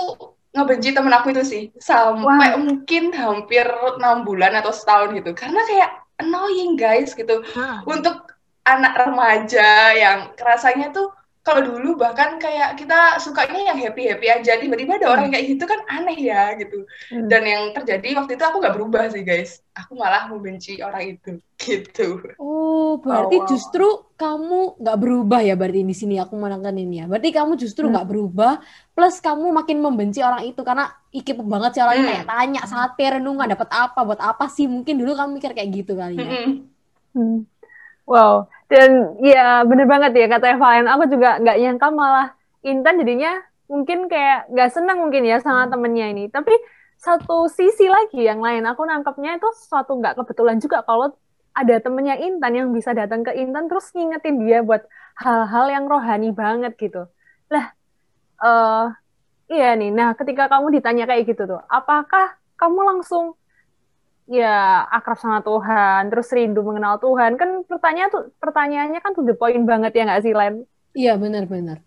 ngebenci 0.53 0.93
temen 0.93 1.13
aku 1.13 1.33
itu 1.33 1.43
sih 1.43 1.63
sampai 1.81 2.53
wow. 2.53 2.62
mungkin 2.62 3.10
hampir 3.10 3.65
enam 3.98 4.22
bulan 4.22 4.53
atau 4.53 4.69
setahun 4.69 5.17
gitu 5.17 5.33
karena 5.33 5.57
kayak 5.65 5.89
annoying 6.22 6.77
guys 6.77 7.17
gitu 7.17 7.41
untuk 7.89 8.29
anak 8.62 8.93
remaja 8.93 9.98
yang 9.98 10.29
rasanya 10.38 10.93
tuh 10.93 11.10
kalau 11.43 11.75
dulu 11.75 12.00
bahkan 12.00 12.39
kayak 12.39 12.79
kita 12.79 13.19
sukanya 13.19 13.75
yang 13.75 13.77
happy 13.77 14.07
happy 14.07 14.31
aja 14.31 14.55
tiba-tiba 14.55 14.95
ada 14.95 15.12
orang 15.12 15.27
kayak 15.27 15.51
gitu 15.51 15.67
kan 15.67 15.83
aneh 15.91 16.15
ya 16.15 16.55
gitu 16.55 16.88
hmm. 17.12 17.27
dan 17.27 17.43
yang 17.43 17.63
terjadi 17.75 18.15
waktu 18.15 18.39
itu 18.39 18.43
aku 18.47 18.57
nggak 18.63 18.75
berubah 18.79 19.12
sih 19.12 19.27
guys 19.27 19.59
aku 19.75 20.00
malah 20.00 20.31
membenci 20.31 20.79
orang 20.79 21.19
itu 21.19 21.43
gitu 21.67 22.23
oh 22.39 22.95
berarti 23.03 23.35
oh, 23.35 23.41
wow. 23.43 23.50
justru 23.51 23.88
kamu 24.15 24.79
nggak 24.79 24.97
berubah 25.03 25.39
ya 25.43 25.59
berarti 25.59 25.83
di 25.83 25.95
sini 25.95 26.15
aku 26.15 26.39
menangkan 26.39 26.79
ini 26.79 27.03
ya 27.03 27.05
berarti 27.12 27.29
kamu 27.35 27.59
justru 27.59 27.91
nggak 27.91 28.07
hmm. 28.07 28.13
berubah 28.15 28.53
plus 28.95 29.19
kamu 29.19 29.51
makin 29.51 29.83
membenci 29.83 30.23
orang 30.23 30.47
itu 30.47 30.63
karena 30.63 30.95
ikip 31.12 31.43
banget 31.43 31.75
sih 31.75 31.83
orangnya 31.83 32.03
hmm. 32.07 32.12
kayak 32.15 32.27
tanya 32.31 32.62
sate 32.63 33.05
renungan 33.19 33.51
dapat 33.51 33.67
apa 33.67 34.00
buat 34.07 34.21
apa 34.23 34.47
sih 34.47 34.71
mungkin 34.71 34.95
dulu 34.95 35.12
kamu 35.12 35.43
mikir 35.43 35.51
kayak 35.51 35.69
gitu 35.75 36.00
kali 36.00 36.15
ya 36.15 36.23
hmm. 36.23 36.51
Hmm. 37.13 37.39
Wow, 38.03 38.51
dan 38.67 39.15
ya 39.24 39.63
bener 39.63 39.88
banget 39.88 40.12
ya 40.12 40.27
kata 40.27 40.60
Valen, 40.60 40.91
aku 40.91 41.07
juga 41.07 41.39
nggak 41.39 41.55
nyangka 41.55 41.88
malah 41.88 42.27
Intan 42.63 43.00
jadinya 43.00 43.39
mungkin 43.72 44.12
kayak 44.12 44.51
nggak 44.51 44.69
senang 44.75 45.00
mungkin 45.03 45.24
ya 45.24 45.39
sama 45.39 45.72
temennya 45.72 46.12
ini. 46.12 46.27
Tapi 46.27 46.51
satu 47.00 47.48
sisi 47.48 47.88
lagi 47.88 48.27
yang 48.27 48.43
lain, 48.43 48.63
aku 48.67 48.83
nangkepnya 48.83 49.39
itu 49.39 49.48
suatu 49.55 49.95
nggak 50.00 50.19
kebetulan 50.19 50.60
juga 50.60 50.83
kalau 50.83 51.15
ada 51.55 51.75
temennya 51.79 52.19
Intan 52.19 52.53
yang 52.55 52.67
bisa 52.75 52.91
datang 52.91 53.24
ke 53.24 53.31
Intan 53.39 53.72
terus 53.72 53.88
ngingetin 53.95 54.36
dia 54.43 54.60
buat 54.65 54.83
hal-hal 55.15 55.65
yang 55.72 55.86
rohani 55.88 56.36
banget 56.36 56.75
gitu. 56.75 57.07
Lah, 57.51 57.72
uh, 58.43 58.91
iya 59.48 59.79
nih, 59.79 59.95
nah 59.95 60.12
ketika 60.17 60.51
kamu 60.51 60.81
ditanya 60.81 61.07
kayak 61.07 61.24
gitu 61.29 61.45
tuh, 61.45 61.62
apakah 61.72 62.36
kamu 62.60 62.79
langsung 62.83 63.38
ya 64.27 64.87
akrab 64.87 65.19
sama 65.19 65.39
Tuhan, 65.43 66.07
terus 66.07 66.31
rindu 66.31 66.63
mengenal 66.63 66.99
Tuhan. 66.99 67.35
Kan 67.35 67.67
pertanyaan 67.67 68.09
tuh 68.09 68.23
pertanyaannya 68.39 68.99
kan 69.03 69.11
tuh 69.15 69.23
the 69.27 69.35
point 69.35 69.63
banget 69.67 69.91
ya 69.95 70.03
nggak 70.07 70.23
sih, 70.23 70.33
Len? 70.33 70.63
Iya, 70.93 71.17
benar-benar. 71.17 71.81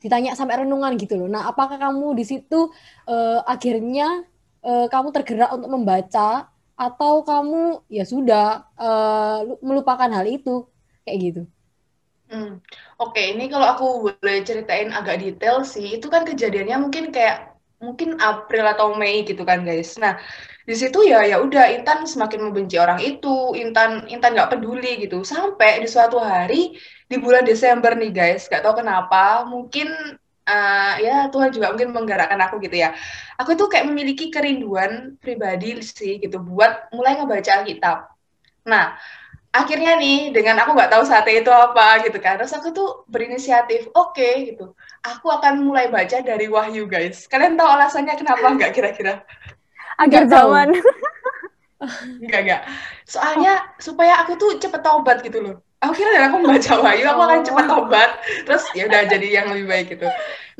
Ditanya 0.00 0.32
sampai 0.36 0.64
renungan 0.64 0.96
gitu 0.96 1.16
loh. 1.20 1.28
Nah, 1.28 1.48
apakah 1.48 1.76
kamu 1.76 2.16
di 2.16 2.24
situ 2.24 2.72
uh, 3.08 3.40
akhirnya 3.44 4.24
uh, 4.64 4.86
kamu 4.88 5.12
tergerak 5.12 5.50
untuk 5.52 5.70
membaca 5.72 6.48
atau 6.80 7.20
kamu 7.20 7.84
ya 7.92 8.08
sudah 8.08 8.64
uh, 8.80 9.44
melupakan 9.60 10.08
hal 10.08 10.24
itu 10.24 10.64
kayak 11.04 11.18
gitu? 11.20 11.42
Hmm. 12.30 12.62
Oke, 13.02 13.18
okay, 13.18 13.26
ini 13.34 13.50
kalau 13.50 13.66
aku 13.66 13.86
boleh 14.06 14.38
ceritain 14.46 14.94
agak 14.94 15.18
detail 15.18 15.66
sih, 15.66 15.98
itu 15.98 16.06
kan 16.06 16.22
kejadiannya 16.22 16.78
mungkin 16.78 17.10
kayak 17.10 17.58
mungkin 17.82 18.20
April 18.22 18.64
atau 18.70 18.94
Mei 18.94 19.26
gitu 19.26 19.42
kan 19.42 19.66
guys. 19.66 19.98
Nah, 19.98 20.20
di 20.68 20.74
situ 20.76 21.00
ya 21.02 21.24
ya 21.24 21.40
udah 21.40 21.72
Intan 21.72 22.04
semakin 22.04 22.50
membenci 22.50 22.76
orang 22.76 23.00
itu. 23.00 23.56
Intan 23.56 24.04
Intan 24.12 24.36
nggak 24.36 24.56
peduli 24.56 25.00
gitu. 25.00 25.24
Sampai 25.24 25.80
di 25.80 25.88
suatu 25.88 26.20
hari 26.20 26.76
di 27.10 27.16
bulan 27.16 27.42
Desember 27.48 27.96
nih 27.96 28.12
guys 28.12 28.46
nggak 28.46 28.62
tahu 28.62 28.84
kenapa 28.84 29.48
mungkin 29.48 29.88
uh, 30.46 30.94
ya 31.00 31.26
Tuhan 31.32 31.50
juga 31.50 31.72
mungkin 31.74 31.90
menggerakkan 31.96 32.40
aku 32.44 32.60
gitu 32.60 32.76
ya. 32.76 32.92
Aku 33.40 33.56
tuh 33.56 33.72
kayak 33.72 33.88
memiliki 33.88 34.28
kerinduan 34.28 35.16
pribadi 35.18 35.80
sih 35.80 36.20
gitu 36.20 36.38
buat 36.38 36.92
mulai 36.92 37.16
ngebaca 37.16 37.64
Alkitab. 37.64 37.98
Nah 38.68 39.00
akhirnya 39.50 39.98
nih 39.98 40.30
dengan 40.30 40.62
aku 40.62 40.78
nggak 40.78 40.94
tahu 40.94 41.02
saat 41.02 41.26
itu 41.26 41.50
apa 41.50 42.06
gitu 42.06 42.22
kan 42.22 42.38
terus 42.38 42.54
aku 42.54 42.70
tuh 42.70 43.02
berinisiatif 43.10 43.88
oke 43.96 44.14
okay, 44.14 44.52
gitu. 44.54 44.76
Aku 45.00 45.32
akan 45.32 45.64
mulai 45.64 45.88
baca 45.88 46.20
dari 46.20 46.46
Wahyu 46.46 46.84
guys. 46.84 47.24
Kalian 47.26 47.56
tahu 47.56 47.66
alasannya 47.66 48.14
kenapa 48.20 48.44
nggak 48.44 48.70
kira-kira 48.76 49.24
akhir 50.00 50.24
zaman. 50.32 50.68
enggak, 52.24 52.40
enggak. 52.44 52.62
Soalnya 53.04 53.54
oh. 53.60 53.80
supaya 53.80 54.24
aku 54.24 54.36
tuh 54.40 54.56
cepet 54.56 54.80
tobat 54.80 55.20
gitu 55.20 55.38
loh. 55.40 55.56
Aku 55.80 55.96
kira 55.96 56.12
dari 56.12 56.24
aku 56.28 56.44
membaca 56.44 56.72
Wahyu, 56.84 57.04
aku 57.08 57.20
akan 57.24 57.40
cepet 57.44 57.64
oh. 57.64 57.68
tobat. 57.68 58.10
Terus 58.48 58.64
ya 58.76 58.82
udah 58.88 59.00
jadi 59.08 59.26
yang 59.28 59.46
lebih 59.52 59.66
baik 59.68 59.86
gitu. 59.96 60.08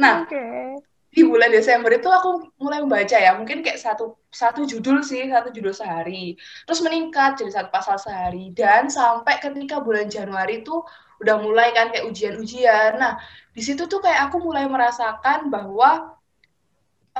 Nah, 0.00 0.24
okay. 0.24 0.80
di 1.12 1.22
bulan 1.24 1.52
Desember 1.52 1.92
itu 1.92 2.08
aku 2.08 2.48
mulai 2.56 2.80
membaca 2.80 3.16
ya, 3.16 3.36
mungkin 3.36 3.60
kayak 3.60 3.80
satu 3.80 4.16
satu 4.32 4.64
judul 4.64 5.04
sih, 5.04 5.28
satu 5.28 5.52
judul 5.52 5.76
sehari. 5.76 6.40
Terus 6.64 6.80
meningkat 6.80 7.36
jadi 7.40 7.52
satu 7.52 7.68
pasal 7.68 8.00
sehari. 8.00 8.52
Dan 8.56 8.88
sampai 8.88 9.40
ketika 9.44 9.84
bulan 9.84 10.08
Januari 10.08 10.64
itu 10.64 10.80
udah 11.20 11.36
mulai 11.36 11.76
kan 11.76 11.92
kayak 11.92 12.08
ujian-ujian. 12.08 12.96
Nah, 12.96 13.20
di 13.52 13.60
situ 13.60 13.84
tuh 13.84 14.00
kayak 14.00 14.32
aku 14.32 14.40
mulai 14.40 14.64
merasakan 14.64 15.52
bahwa 15.52 16.16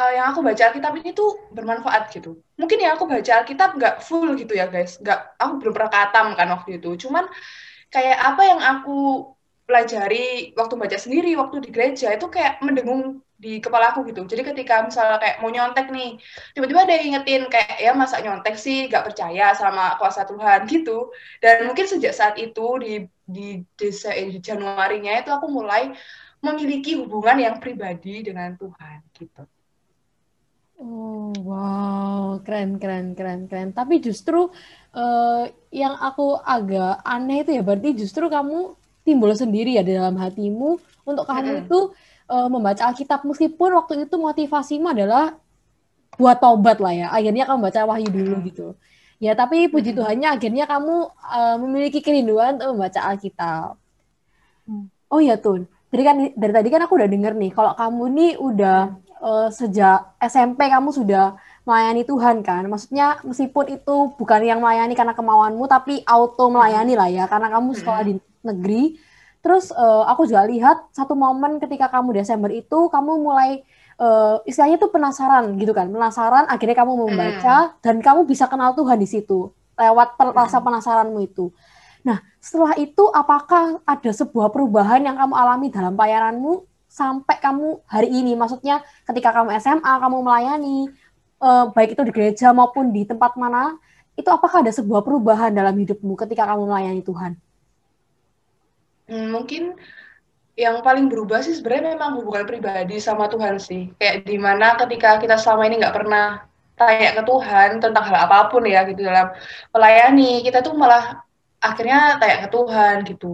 uh, 0.00 0.12
yang 0.16 0.32
aku 0.32 0.40
baca 0.40 0.62
Alkitab 0.72 0.92
ini 0.96 1.12
tuh 1.12 1.52
bermanfaat 1.52 2.08
gitu. 2.16 2.40
Mungkin 2.56 2.78
yang 2.80 2.96
aku 2.96 3.04
baca 3.04 3.32
Alkitab 3.44 3.76
nggak 3.76 3.94
full 4.00 4.32
gitu 4.40 4.56
ya 4.56 4.66
guys, 4.72 4.96
nggak 4.96 5.36
aku 5.36 5.52
belum 5.60 5.72
pernah 5.76 5.92
katam 5.92 6.26
kan 6.32 6.48
waktu 6.48 6.80
itu. 6.80 6.96
Cuman 7.06 7.28
kayak 7.92 8.18
apa 8.18 8.42
yang 8.48 8.60
aku 8.64 9.28
pelajari 9.68 10.56
waktu 10.58 10.74
baca 10.74 10.96
sendiri, 10.98 11.36
waktu 11.38 11.62
di 11.62 11.70
gereja 11.70 12.10
itu 12.10 12.26
kayak 12.26 12.58
mendengung 12.64 13.22
di 13.40 13.56
kepala 13.62 13.92
aku 13.94 14.04
gitu. 14.08 14.26
Jadi 14.28 14.42
ketika 14.52 14.84
misalnya 14.84 15.16
kayak 15.16 15.36
mau 15.40 15.48
nyontek 15.48 15.88
nih, 15.88 16.20
tiba-tiba 16.52 16.80
ada 16.84 16.92
yang 16.98 17.04
ingetin 17.14 17.42
kayak 17.48 17.76
ya 17.80 17.92
masa 17.96 18.20
nyontek 18.20 18.56
sih 18.60 18.90
nggak 18.90 19.04
percaya 19.12 19.56
sama 19.56 19.96
kuasa 20.00 20.24
Tuhan 20.26 20.66
gitu. 20.72 21.12
Dan 21.44 21.68
mungkin 21.68 21.86
sejak 21.88 22.12
saat 22.16 22.36
itu 22.40 22.66
di 22.80 22.92
di 23.24 23.62
desa 23.78 24.10
eh, 24.10 24.28
di 24.28 24.40
Januarinya 24.42 25.22
itu 25.22 25.30
aku 25.30 25.46
mulai 25.48 25.94
memiliki 26.40 26.96
hubungan 26.96 27.36
yang 27.36 27.56
pribadi 27.62 28.24
dengan 28.26 28.56
Tuhan 28.56 29.06
gitu. 29.14 29.44
Oh, 30.80 31.36
wow, 31.44 32.40
keren, 32.40 32.80
keren, 32.80 33.12
keren, 33.12 33.44
keren. 33.52 33.68
Tapi 33.76 34.00
justru 34.00 34.48
uh, 34.96 35.44
yang 35.68 35.92
aku 36.00 36.40
agak 36.40 37.04
aneh 37.04 37.44
itu 37.44 37.52
ya, 37.52 37.60
berarti 37.60 37.92
justru 37.92 38.32
kamu 38.32 38.72
timbul 39.04 39.28
sendiri 39.36 39.76
ya 39.76 39.84
di 39.84 39.92
dalam 39.92 40.16
hatimu 40.16 40.80
untuk 41.04 41.28
kamu 41.28 41.68
itu 41.68 41.92
uh, 42.32 42.48
membaca 42.48 42.88
Alkitab 42.88 43.28
meskipun 43.28 43.76
waktu 43.76 44.08
itu 44.08 44.16
motivasimu 44.16 44.88
adalah 44.88 45.36
buat 46.16 46.40
tobat 46.40 46.80
lah 46.80 46.96
ya. 46.96 47.06
Akhirnya 47.12 47.44
kamu 47.44 47.60
baca 47.60 47.80
Wahyu 47.84 48.08
dulu 48.08 48.34
gitu. 48.48 48.72
Ya, 49.20 49.36
tapi 49.36 49.68
puji 49.68 49.92
Tuhannya 49.92 50.32
akhirnya 50.32 50.64
kamu 50.64 51.12
uh, 51.12 51.56
memiliki 51.60 52.00
kerinduan 52.00 52.56
untuk 52.56 52.80
membaca 52.80 53.04
Alkitab. 53.04 53.76
Hmm. 54.64 54.88
Oh 55.12 55.20
ya, 55.20 55.36
Tun. 55.36 55.68
Dari 55.92 56.02
kan 56.08 56.16
dari 56.32 56.52
tadi 56.56 56.68
kan 56.72 56.80
aku 56.88 56.96
udah 56.96 57.10
denger 57.10 57.36
nih 57.36 57.52
kalau 57.52 57.76
kamu 57.76 58.04
nih 58.16 58.32
udah 58.40 58.78
uh, 59.20 59.48
sejak 59.52 60.16
SMP 60.18 60.66
kamu 60.66 60.90
sudah 60.90 61.36
melayani 61.68 62.02
Tuhan 62.02 62.42
kan? 62.42 62.64
Maksudnya 62.66 63.20
meskipun 63.22 63.70
itu 63.70 63.96
bukan 64.16 64.40
yang 64.42 64.58
melayani 64.58 64.96
karena 64.96 65.14
kemauanmu, 65.14 65.64
tapi 65.70 66.02
auto 66.08 66.48
melayani 66.50 66.94
lah 66.96 67.08
ya, 67.12 67.24
karena 67.28 67.52
kamu 67.52 67.76
sekolah 67.76 68.02
di 68.02 68.18
negeri. 68.42 68.96
Terus 69.40 69.72
uh, 69.72 70.04
aku 70.04 70.28
juga 70.28 70.44
lihat 70.44 70.92
satu 70.92 71.16
momen 71.16 71.60
ketika 71.60 71.88
kamu 71.88 72.20
Desember 72.20 72.52
itu, 72.52 72.88
kamu 72.92 73.20
mulai 73.20 73.64
uh, 73.96 74.40
istilahnya 74.44 74.76
tuh 74.80 74.92
penasaran 74.92 75.56
gitu 75.56 75.72
kan, 75.72 75.88
penasaran. 75.88 76.44
Akhirnya 76.48 76.76
kamu 76.76 76.92
membaca 77.08 77.76
dan 77.80 77.96
kamu 78.00 78.28
bisa 78.28 78.48
kenal 78.48 78.76
Tuhan 78.76 79.00
di 79.00 79.08
situ 79.08 79.52
lewat 79.80 80.20
rasa 80.36 80.60
penasaranmu 80.60 81.20
itu. 81.24 81.48
Nah, 82.04 82.20
setelah 82.40 82.76
itu 82.80 83.08
apakah 83.12 83.80
ada 83.84 84.10
sebuah 84.12 84.52
perubahan 84.52 85.04
yang 85.04 85.16
kamu 85.16 85.34
alami 85.36 85.68
dalam 85.68 85.92
pelayananmu 85.96 86.69
sampai 86.90 87.38
kamu 87.38 87.86
hari 87.86 88.10
ini 88.10 88.34
maksudnya 88.34 88.82
ketika 89.06 89.30
kamu 89.30 89.54
SMA 89.62 89.92
kamu 90.02 90.26
melayani 90.26 90.90
uh, 91.38 91.70
baik 91.70 91.94
itu 91.94 92.02
di 92.02 92.12
gereja 92.12 92.50
maupun 92.50 92.90
di 92.90 93.06
tempat 93.06 93.38
mana 93.38 93.78
itu 94.18 94.26
apakah 94.26 94.66
ada 94.66 94.74
sebuah 94.74 95.06
perubahan 95.06 95.54
dalam 95.54 95.78
hidupmu 95.78 96.18
ketika 96.18 96.50
kamu 96.50 96.66
melayani 96.66 97.02
Tuhan? 97.06 97.38
Hmm, 99.06 99.32
mungkin 99.32 99.78
yang 100.58 100.84
paling 100.84 101.08
berubah 101.08 101.40
sih 101.40 101.56
sebenarnya 101.56 101.96
memang 101.96 102.20
hubungan 102.20 102.44
pribadi 102.44 102.98
sama 102.98 103.30
Tuhan 103.30 103.56
sih. 103.62 103.94
Kayak 103.96 104.26
di 104.28 104.36
mana 104.36 104.76
ketika 104.76 105.16
kita 105.22 105.40
selama 105.40 105.70
ini 105.70 105.80
nggak 105.80 105.96
pernah 105.96 106.44
tanya 106.76 107.16
ke 107.16 107.22
Tuhan 107.24 107.70
tentang 107.80 108.04
hal 108.04 108.16
apa 108.28 108.50
pun 108.52 108.66
ya 108.66 108.84
gitu 108.84 109.00
dalam 109.06 109.32
melayani, 109.72 110.44
kita 110.44 110.60
tuh 110.60 110.76
malah 110.76 111.24
akhirnya 111.62 112.20
tanya 112.20 112.44
ke 112.44 112.48
Tuhan 112.52 112.94
gitu. 113.08 113.30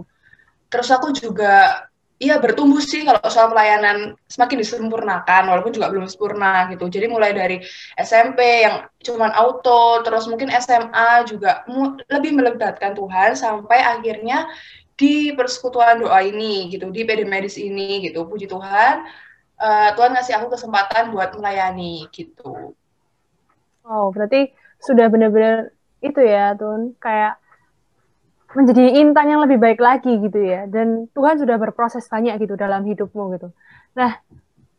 Terus 0.71 0.87
aku 0.93 1.11
juga 1.11 1.87
Iya 2.17 2.41
bertumbuh 2.41 2.81
sih 2.81 3.05
kalau 3.05 3.21
soal 3.29 3.53
pelayanan 3.53 4.17
semakin 4.25 4.57
disempurnakan 4.57 5.53
walaupun 5.53 5.69
juga 5.69 5.93
belum 5.93 6.09
sempurna 6.09 6.65
gitu. 6.73 6.89
Jadi 6.89 7.05
mulai 7.05 7.29
dari 7.29 7.61
SMP 7.93 8.65
yang 8.65 8.89
cuman 9.05 9.37
auto, 9.37 10.01
terus 10.01 10.25
mungkin 10.25 10.49
SMA 10.49 11.29
juga 11.29 11.61
lebih 12.09 12.33
melebatkan 12.33 12.97
Tuhan 12.97 13.37
sampai 13.37 13.85
akhirnya 13.85 14.49
di 14.97 15.29
persekutuan 15.37 16.01
doa 16.01 16.17
ini 16.25 16.73
gitu, 16.73 16.89
di 16.89 17.05
PD 17.05 17.21
medis 17.21 17.53
ini 17.61 18.01
gitu. 18.09 18.25
Puji 18.25 18.49
Tuhan, 18.49 19.05
uh, 19.61 19.89
Tuhan 19.93 20.17
ngasih 20.17 20.41
aku 20.41 20.57
kesempatan 20.57 21.13
buat 21.13 21.37
melayani 21.37 22.09
gitu. 22.09 22.73
Oh, 23.85 24.09
berarti 24.09 24.49
sudah 24.81 25.05
benar-benar 25.05 25.69
itu 26.01 26.17
ya, 26.25 26.57
Tun, 26.57 26.97
kayak 26.97 27.37
menjadi 28.57 29.05
intan 29.05 29.29
yang 29.29 29.41
lebih 29.45 29.61
baik 29.61 29.77
lagi 29.77 30.17
gitu 30.17 30.41
ya 30.41 30.65
dan 30.65 31.05
Tuhan 31.13 31.37
sudah 31.37 31.61
berproses 31.61 32.09
banyak 32.09 32.41
gitu 32.41 32.57
dalam 32.57 32.81
hidupmu 32.81 33.37
gitu 33.37 33.53
nah 33.93 34.17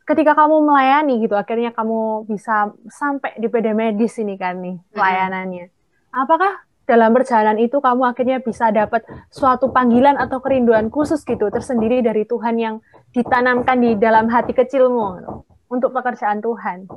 ketika 0.03 0.35
kamu 0.35 0.67
melayani 0.67 1.23
gitu 1.23 1.39
akhirnya 1.39 1.71
kamu 1.71 2.27
bisa 2.27 2.75
sampai 2.91 3.39
di 3.39 3.47
PD 3.47 3.71
medis 3.71 4.19
ini 4.19 4.35
kan 4.35 4.59
nih 4.59 4.75
pelayanannya 4.91 5.71
apakah 6.11 6.67
dalam 6.89 7.13
perjalanan 7.13 7.61
itu 7.61 7.77
kamu 7.77 8.01
akhirnya 8.01 8.41
bisa 8.41 8.73
dapat 8.73 9.05
suatu 9.29 9.69
panggilan 9.69 10.17
atau 10.17 10.41
kerinduan 10.41 10.89
khusus 10.89 11.21
gitu 11.21 11.47
tersendiri 11.53 12.01
dari 12.01 12.25
Tuhan 12.25 12.57
yang 12.57 12.75
ditanamkan 13.13 13.77
di 13.77 13.93
dalam 13.93 14.25
hati 14.25 14.57
kecilmu 14.57 15.21
untuk 15.69 15.93
pekerjaan 15.93 16.41
Tuhan. 16.41 16.89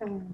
Hmm. 0.00 0.32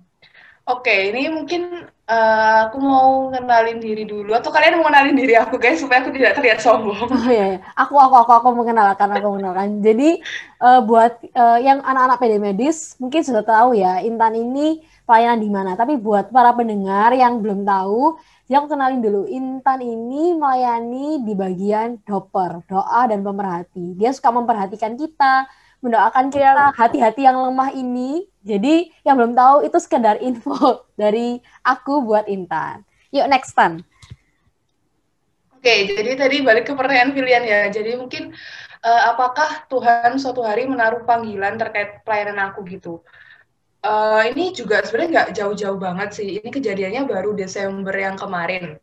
Oke, 0.67 0.87
okay, 0.87 1.01
ini 1.11 1.35
mungkin 1.35 1.91
uh, 2.07 2.71
aku 2.71 2.79
mau 2.79 3.29
kenalin 3.35 3.79
diri 3.83 4.07
dulu 4.07 4.33
atau 4.33 4.51
kalian 4.55 4.79
mau 4.79 4.87
kenalin 4.89 5.19
diri 5.19 5.35
aku 5.35 5.59
guys 5.59 5.83
supaya 5.83 6.03
aku 6.03 6.15
tidak 6.15 6.39
terlihat 6.39 6.59
sombong. 6.63 7.07
Oh 7.07 7.29
iya, 7.31 7.59
iya. 7.59 7.61
aku 7.75 7.99
aku 7.99 8.15
aku 8.27 8.33
aku 8.33 8.49
mengenalkan 8.55 9.09
aku 9.11 9.27
mengenalkan. 9.37 9.83
Jadi 9.83 10.23
uh, 10.63 10.81
buat 10.83 11.19
uh, 11.35 11.59
yang 11.61 11.83
anak-anak 11.83 12.19
PD 12.23 12.35
medis 12.39 12.95
mungkin 13.03 13.23
sudah 13.27 13.43
tahu 13.43 13.77
ya 13.77 14.01
Intan 14.03 14.39
ini 14.39 14.83
pelayanan 15.07 15.39
di 15.43 15.51
mana. 15.51 15.71
Tapi 15.79 15.99
buat 15.99 16.31
para 16.35 16.55
pendengar 16.55 17.15
yang 17.15 17.39
belum 17.39 17.63
tahu, 17.63 18.19
jadi 18.51 18.63
aku 18.63 18.69
kenalin 18.75 19.01
dulu. 19.03 19.23
Intan 19.31 19.81
ini 19.83 20.35
melayani 20.35 21.23
di 21.23 21.33
bagian 21.35 22.03
doper, 22.03 22.67
doa 22.67 23.03
dan 23.07 23.23
pemerhati. 23.23 23.95
Dia 23.95 24.11
suka 24.11 24.35
memperhatikan 24.35 24.99
kita, 24.99 25.47
mendoakan 25.85 26.33
kita 26.33 26.73
hati-hati 26.75 27.27
yang 27.27 27.37
lemah 27.39 27.73
ini. 27.73 28.27
Jadi 28.47 28.91
yang 29.03 29.19
belum 29.19 29.35
tahu 29.35 29.67
itu 29.67 29.79
sekedar 29.83 30.23
info 30.23 30.55
dari 31.01 31.41
aku 31.67 32.05
buat 32.05 32.31
Intan. 32.31 32.87
Yuk 33.11 33.27
next 33.27 33.53
time. 33.55 33.83
Oke, 35.57 35.91
jadi 35.91 36.15
tadi 36.15 36.47
balik 36.47 36.71
ke 36.71 36.73
pertanyaan 36.79 37.11
pilihan 37.11 37.43
ya. 37.43 37.61
Jadi 37.73 37.99
mungkin 37.99 38.31
uh, 38.87 39.03
apakah 39.11 39.67
Tuhan 39.67 40.15
suatu 40.15 40.47
hari 40.47 40.63
menaruh 40.71 41.03
panggilan 41.03 41.59
terkait 41.59 42.07
pelayanan 42.07 42.55
aku 42.55 42.63
gitu? 42.71 43.03
Uh, 43.83 44.23
ini 44.31 44.55
juga 44.55 44.83
sebenarnya 44.83 45.11
nggak 45.11 45.31
jauh-jauh 45.35 45.79
banget 45.79 46.15
sih. 46.15 46.39
Ini 46.39 46.49
kejadiannya 46.55 47.03
baru 47.11 47.35
Desember 47.35 47.95
yang 47.95 48.15
kemarin 48.15 48.79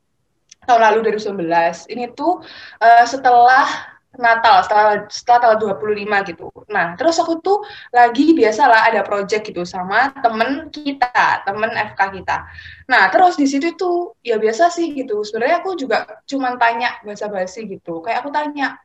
tahun 0.68 0.82
lalu 0.82 1.16
2019. 1.16 1.92
Ini 1.92 2.06
tuh 2.16 2.44
uh, 2.80 3.06
setelah 3.08 3.93
Natal 4.14 4.62
setelah 4.62 5.10
setelah 5.10 5.40
tanggal 5.42 5.74
25 5.74 6.30
gitu. 6.30 6.48
Nah, 6.70 6.94
terus 6.94 7.18
aku 7.18 7.42
tuh 7.42 7.66
lagi 7.90 8.38
biasalah 8.38 8.94
ada 8.94 9.02
project 9.02 9.50
gitu 9.50 9.66
sama 9.66 10.14
temen 10.22 10.70
kita, 10.70 11.42
temen 11.42 11.74
FK 11.74 12.22
kita. 12.22 12.46
Nah, 12.86 13.10
terus 13.10 13.34
di 13.42 13.50
situ 13.50 13.74
tuh 13.74 14.14
ya 14.22 14.38
biasa 14.38 14.70
sih 14.70 14.94
gitu. 14.94 15.26
Sebenarnya 15.26 15.66
aku 15.66 15.74
juga 15.74 16.22
cuman 16.30 16.62
tanya 16.62 17.02
basa-basi 17.02 17.66
gitu. 17.66 18.06
Kayak 18.06 18.22
aku 18.22 18.30
tanya, 18.30 18.78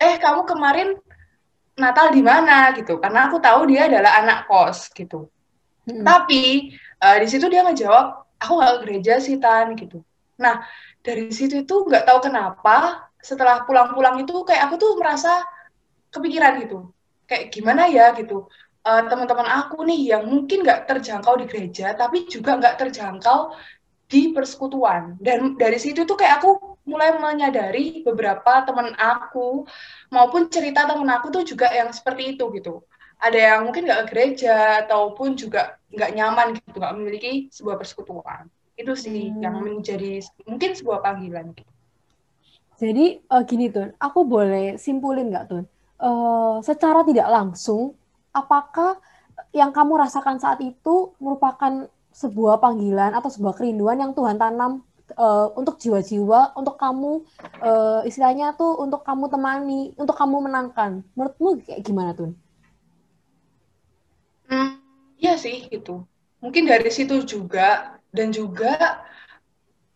"Eh, 0.00 0.16
kamu 0.16 0.48
kemarin 0.48 0.96
Natal 1.76 2.08
di 2.16 2.24
mana?" 2.24 2.72
gitu. 2.72 2.96
Karena 2.96 3.28
aku 3.28 3.36
tahu 3.36 3.68
dia 3.68 3.92
adalah 3.92 4.24
anak 4.24 4.48
kos 4.48 4.88
gitu. 4.96 5.28
Hmm. 5.84 6.00
Tapi 6.00 6.72
uh, 7.04 7.16
di 7.20 7.28
situ 7.28 7.44
dia 7.52 7.60
ngejawab, 7.60 8.24
"Aku 8.40 8.56
nggak 8.56 8.72
ke 8.72 8.78
gereja 8.88 9.20
sih, 9.20 9.36
Tan." 9.36 9.76
gitu. 9.76 10.00
Nah, 10.40 10.64
dari 11.04 11.28
situ 11.28 11.60
itu 11.60 11.74
nggak 11.84 12.08
tahu 12.08 12.28
kenapa 12.28 13.05
setelah 13.26 13.66
pulang-pulang 13.66 14.22
itu 14.22 14.46
kayak 14.46 14.70
aku 14.70 14.78
tuh 14.78 14.94
merasa 14.94 15.42
kepikiran 16.14 16.62
gitu. 16.62 16.94
Kayak 17.26 17.50
gimana 17.50 17.90
ya 17.90 18.14
gitu. 18.14 18.46
Uh, 18.86 19.02
teman-teman 19.10 19.50
aku 19.50 19.82
nih 19.82 20.14
yang 20.14 20.30
mungkin 20.30 20.62
nggak 20.62 20.86
terjangkau 20.86 21.42
di 21.42 21.50
gereja 21.50 21.90
tapi 21.98 22.30
juga 22.30 22.54
nggak 22.54 22.78
terjangkau 22.78 23.50
di 24.06 24.30
persekutuan. 24.30 25.18
Dan 25.18 25.58
dari 25.58 25.82
situ 25.82 26.06
tuh 26.06 26.14
kayak 26.14 26.38
aku 26.38 26.78
mulai 26.86 27.18
menyadari 27.18 28.06
beberapa 28.06 28.62
teman 28.62 28.94
aku 28.94 29.66
maupun 30.14 30.46
cerita 30.46 30.86
teman 30.86 31.10
aku 31.10 31.34
tuh 31.34 31.42
juga 31.42 31.66
yang 31.74 31.90
seperti 31.90 32.38
itu 32.38 32.46
gitu. 32.54 32.86
Ada 33.18 33.58
yang 33.58 33.60
mungkin 33.66 33.90
nggak 33.90 34.06
ke 34.06 34.08
gereja 34.14 34.86
ataupun 34.86 35.34
juga 35.34 35.82
nggak 35.90 36.10
nyaman 36.14 36.46
gitu 36.54 36.78
nggak 36.78 36.94
memiliki 36.94 37.32
sebuah 37.50 37.74
persekutuan. 37.74 38.46
Itu 38.78 38.94
sih 38.94 39.34
hmm. 39.34 39.42
yang 39.42 39.56
menjadi 39.58 40.22
mungkin 40.46 40.78
sebuah 40.78 41.02
panggilan 41.02 41.50
gitu. 41.58 41.75
Jadi 42.76 43.24
uh, 43.32 43.42
gini 43.48 43.72
Tun, 43.72 43.92
aku 43.96 44.28
boleh 44.28 44.76
simpulin 44.76 45.32
nggak 45.32 45.46
Tun? 45.48 45.64
Uh, 45.96 46.60
secara 46.60 47.00
tidak 47.08 47.28
langsung, 47.32 47.96
apakah 48.36 49.00
yang 49.56 49.72
kamu 49.72 49.96
rasakan 49.96 50.36
saat 50.36 50.60
itu 50.60 51.16
merupakan 51.16 51.88
sebuah 52.12 52.60
panggilan 52.60 53.16
atau 53.16 53.32
sebuah 53.32 53.56
kerinduan 53.56 54.00
yang 54.00 54.12
Tuhan 54.12 54.36
tanam 54.36 54.84
uh, 55.16 55.48
untuk 55.56 55.80
jiwa-jiwa, 55.80 56.52
untuk 56.52 56.76
kamu 56.76 57.24
uh, 57.64 58.00
istilahnya 58.04 58.52
tuh 58.56 58.76
untuk 58.76 59.00
kamu 59.04 59.32
temani, 59.32 59.96
untuk 59.96 60.16
kamu 60.16 60.44
menangkan. 60.44 61.00
Menurutmu 61.16 61.64
kayak 61.64 61.80
gimana 61.80 62.12
Tun? 62.12 62.36
Hmm, 64.52 64.76
iya 65.16 65.40
sih 65.40 65.64
gitu. 65.72 66.04
Mungkin 66.44 66.68
dari 66.68 66.92
situ 66.92 67.24
juga 67.24 67.96
dan 68.12 68.36
juga 68.36 69.00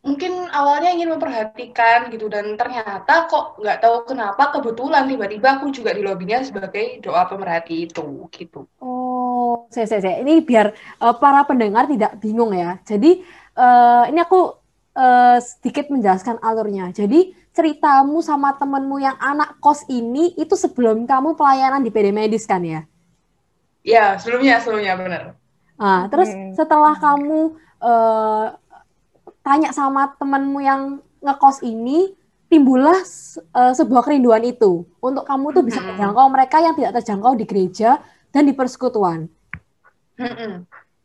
mungkin 0.01 0.49
awalnya 0.49 0.97
ingin 0.97 1.13
memperhatikan 1.13 2.09
gitu 2.09 2.33
dan 2.33 2.57
ternyata 2.57 3.29
kok 3.29 3.61
nggak 3.61 3.85
tahu 3.85 3.97
kenapa 4.09 4.49
kebetulan 4.49 5.05
tiba-tiba 5.05 5.61
aku 5.61 5.69
juga 5.69 5.93
di 5.93 6.01
lobinya 6.01 6.41
sebagai 6.41 7.05
doa 7.05 7.29
pemerhati 7.29 7.85
itu 7.85 8.25
gitu. 8.33 8.65
Oh, 8.81 9.69
saya 9.69 9.85
saya, 9.85 10.01
saya. 10.01 10.17
ini 10.25 10.41
biar 10.41 10.73
uh, 11.05 11.13
para 11.21 11.45
pendengar 11.45 11.85
tidak 11.85 12.17
bingung 12.17 12.57
ya. 12.57 12.81
Jadi 12.89 13.21
uh, 13.61 14.09
ini 14.09 14.25
aku 14.25 14.57
uh, 14.97 15.37
sedikit 15.37 15.93
menjelaskan 15.93 16.41
alurnya. 16.41 16.89
Jadi 16.97 17.37
ceritamu 17.53 18.25
sama 18.25 18.57
temenmu 18.57 19.05
yang 19.05 19.21
anak 19.21 19.61
kos 19.61 19.85
ini 19.93 20.33
itu 20.41 20.57
sebelum 20.57 21.05
kamu 21.05 21.37
pelayanan 21.37 21.85
di 21.85 21.93
PD 21.93 22.09
Medis 22.09 22.49
kan 22.49 22.65
ya? 22.65 22.89
Ya 23.85 24.17
sebelumnya 24.17 24.65
sebelumnya 24.65 24.97
benar. 24.97 25.23
Nah, 25.77 26.09
terus 26.09 26.29
hmm. 26.33 26.57
setelah 26.57 26.97
kamu 26.97 27.57
uh, 27.81 28.60
tanya 29.51 29.75
sama 29.75 30.15
temanmu 30.15 30.63
yang 30.63 31.03
ngekos 31.19 31.67
ini, 31.67 32.15
timbullah 32.47 33.03
uh, 33.51 33.75
sebuah 33.75 34.07
kerinduan 34.07 34.47
itu 34.47 34.87
untuk 35.03 35.27
kamu 35.27 35.51
tuh 35.51 35.67
bisa 35.67 35.83
menjangkau 35.83 36.27
mereka 36.31 36.63
yang 36.63 36.79
tidak 36.79 37.03
terjangkau 37.03 37.35
di 37.35 37.45
gereja 37.51 37.99
dan 38.31 38.47
di 38.47 38.55
persekutuan. 38.55 39.27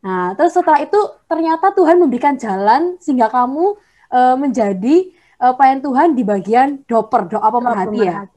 Nah, 0.06 0.38
terus 0.38 0.54
setelah 0.54 0.86
itu 0.86 0.98
ternyata 1.26 1.74
Tuhan 1.74 1.98
memberikan 1.98 2.38
jalan 2.38 3.02
sehingga 3.02 3.34
kamu 3.34 3.82
uh, 4.14 4.36
menjadi 4.38 5.10
uh, 5.42 5.58
pelayan 5.58 5.82
Tuhan 5.82 6.08
di 6.14 6.22
bagian 6.22 6.86
doper 6.86 7.26
doa 7.26 7.50
pemerhati 7.50 7.98
ya. 8.06 8.30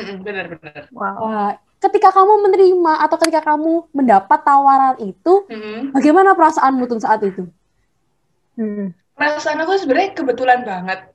Benar-benar. 0.00 0.88
Wow. 0.96 1.16
Uh, 1.28 1.52
ketika 1.76 2.08
kamu 2.16 2.48
menerima 2.48 2.92
atau 3.04 3.16
ketika 3.20 3.52
kamu 3.52 3.84
mendapat 3.92 4.40
tawaran 4.40 4.96
itu, 5.04 5.44
mm-hmm. 5.44 5.92
bagaimana 5.92 6.32
perasaanmu 6.32 6.88
tuh 6.88 7.04
saat 7.04 7.20
itu? 7.20 7.44
Hmm 8.56 8.96
perasaan 9.20 9.60
aku 9.60 9.76
sebenarnya 9.76 10.16
kebetulan 10.16 10.64
banget. 10.64 11.12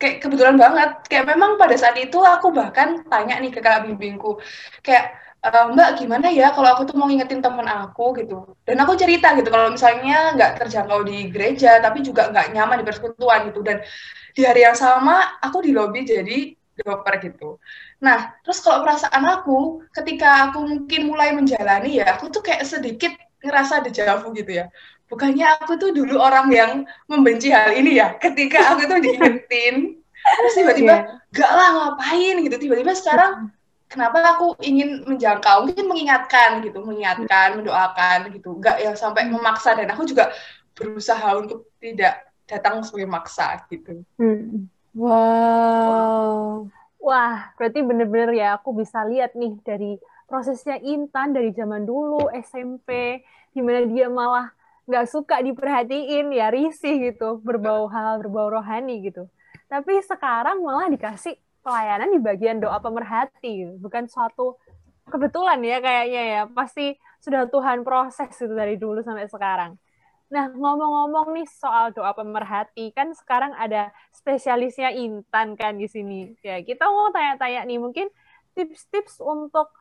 Kayak 0.00 0.16
kebetulan 0.24 0.56
banget. 0.56 0.90
Kayak 1.12 1.36
memang 1.36 1.60
pada 1.60 1.76
saat 1.76 2.00
itu 2.00 2.16
aku 2.16 2.48
bahkan 2.56 3.04
tanya 3.12 3.36
nih 3.36 3.52
ke 3.52 3.60
kakak 3.60 3.84
bimbingku 3.84 4.40
kayak 4.80 5.12
e, 5.44 5.48
Mbak 5.52 5.90
gimana 6.00 6.32
ya 6.32 6.56
kalau 6.56 6.72
aku 6.72 6.88
tuh 6.88 6.96
mau 6.96 7.04
ngingetin 7.04 7.44
temen 7.44 7.68
aku 7.68 8.16
gitu. 8.16 8.56
Dan 8.64 8.80
aku 8.80 8.96
cerita 8.96 9.36
gitu 9.36 9.52
kalau 9.52 9.68
misalnya 9.76 10.32
nggak 10.32 10.64
terjangkau 10.64 11.04
di 11.04 11.28
gereja 11.28 11.84
tapi 11.84 12.00
juga 12.00 12.32
nggak 12.32 12.56
nyaman 12.56 12.80
di 12.80 12.84
persekutuan 12.88 13.52
gitu. 13.52 13.60
Dan 13.60 13.84
di 14.32 14.42
hari 14.48 14.64
yang 14.64 14.74
sama 14.74 15.36
aku 15.44 15.60
di 15.60 15.76
lobby 15.76 16.08
jadi 16.08 16.56
dokter 16.74 17.28
gitu. 17.28 17.60
Nah, 18.02 18.34
terus 18.42 18.58
kalau 18.64 18.82
perasaan 18.82 19.22
aku 19.30 19.84
ketika 19.94 20.50
aku 20.50 20.64
mungkin 20.64 21.06
mulai 21.06 21.30
menjalani 21.30 22.02
ya, 22.02 22.18
aku 22.18 22.34
tuh 22.34 22.42
kayak 22.42 22.66
sedikit 22.66 23.14
ngerasa 23.44 23.84
dejavu 23.84 24.32
gitu 24.32 24.64
ya 24.64 24.66
bukannya 25.08 25.46
aku 25.60 25.76
tuh 25.76 25.90
dulu 25.92 26.16
orang 26.20 26.48
yang 26.50 26.72
membenci 27.06 27.52
hal 27.52 27.72
ini 27.76 28.00
ya? 28.00 28.16
Ketika 28.16 28.74
aku 28.74 28.88
tuh 28.88 28.98
diingetin 29.00 30.00
terus 30.24 30.54
tiba-tiba 30.56 30.94
yeah. 31.04 31.36
gak 31.36 31.52
lah 31.52 31.68
ngapain? 31.76 32.34
gitu. 32.44 32.56
Tiba-tiba 32.56 32.92
sekarang 32.96 33.52
kenapa 33.88 34.36
aku 34.36 34.56
ingin 34.64 35.04
menjangkau? 35.04 35.68
Mungkin 35.68 35.86
mengingatkan 35.86 36.64
gitu 36.64 36.80
mengingatkan 36.80 37.60
mendoakan 37.60 38.32
gitu. 38.32 38.56
Gak 38.58 38.80
yang 38.80 38.96
sampai 38.96 39.28
memaksa. 39.28 39.76
Dan 39.76 39.92
aku 39.92 40.08
juga 40.08 40.32
berusaha 40.74 41.38
untuk 41.38 41.70
tidak 41.78 42.24
datang 42.48 42.84
sebagai 42.84 43.08
maksa 43.08 43.60
gitu. 43.68 44.04
Hmm. 44.20 44.68
wow. 44.96 46.64
Wah 47.04 47.52
berarti 47.60 47.84
bener-bener 47.84 48.32
ya 48.32 48.56
aku 48.56 48.72
bisa 48.72 49.04
lihat 49.04 49.36
nih 49.36 49.60
dari 49.60 50.00
prosesnya 50.24 50.80
Intan 50.80 51.36
dari 51.36 51.52
zaman 51.52 51.84
dulu 51.84 52.32
SMP 52.32 53.20
di 53.52 53.60
mana 53.60 53.84
dia 53.84 54.08
malah 54.08 54.48
nggak 54.84 55.06
suka 55.08 55.40
diperhatiin 55.40 56.28
ya 56.32 56.52
risih 56.52 57.12
gitu 57.12 57.40
berbau 57.40 57.88
hal 57.88 58.20
berbau 58.20 58.52
rohani 58.52 59.00
gitu. 59.04 59.28
Tapi 59.68 60.00
sekarang 60.04 60.60
malah 60.60 60.92
dikasih 60.92 61.40
pelayanan 61.64 62.12
di 62.12 62.20
bagian 62.20 62.60
doa 62.60 62.76
pemerhati 62.78 63.64
gitu. 63.64 63.72
bukan 63.80 64.04
suatu 64.04 64.60
kebetulan 65.08 65.60
ya 65.64 65.80
kayaknya 65.80 66.22
ya. 66.22 66.42
Pasti 66.52 66.96
sudah 67.24 67.48
Tuhan 67.48 67.80
proses 67.82 68.28
itu 68.36 68.52
dari 68.52 68.76
dulu 68.76 69.00
sampai 69.00 69.24
sekarang. 69.32 69.80
Nah 70.28 70.52
ngomong-ngomong 70.52 71.32
nih 71.32 71.48
soal 71.48 71.92
doa 71.96 72.12
pemerhati 72.12 72.92
kan 72.92 73.16
sekarang 73.16 73.56
ada 73.56 73.88
spesialisnya 74.12 74.92
Intan 74.92 75.56
kan 75.56 75.80
di 75.80 75.88
sini. 75.88 76.36
Ya 76.44 76.60
kita 76.60 76.84
mau 76.92 77.08
tanya-tanya 77.08 77.64
nih 77.64 77.80
mungkin 77.80 78.12
tips-tips 78.52 79.24
untuk 79.24 79.72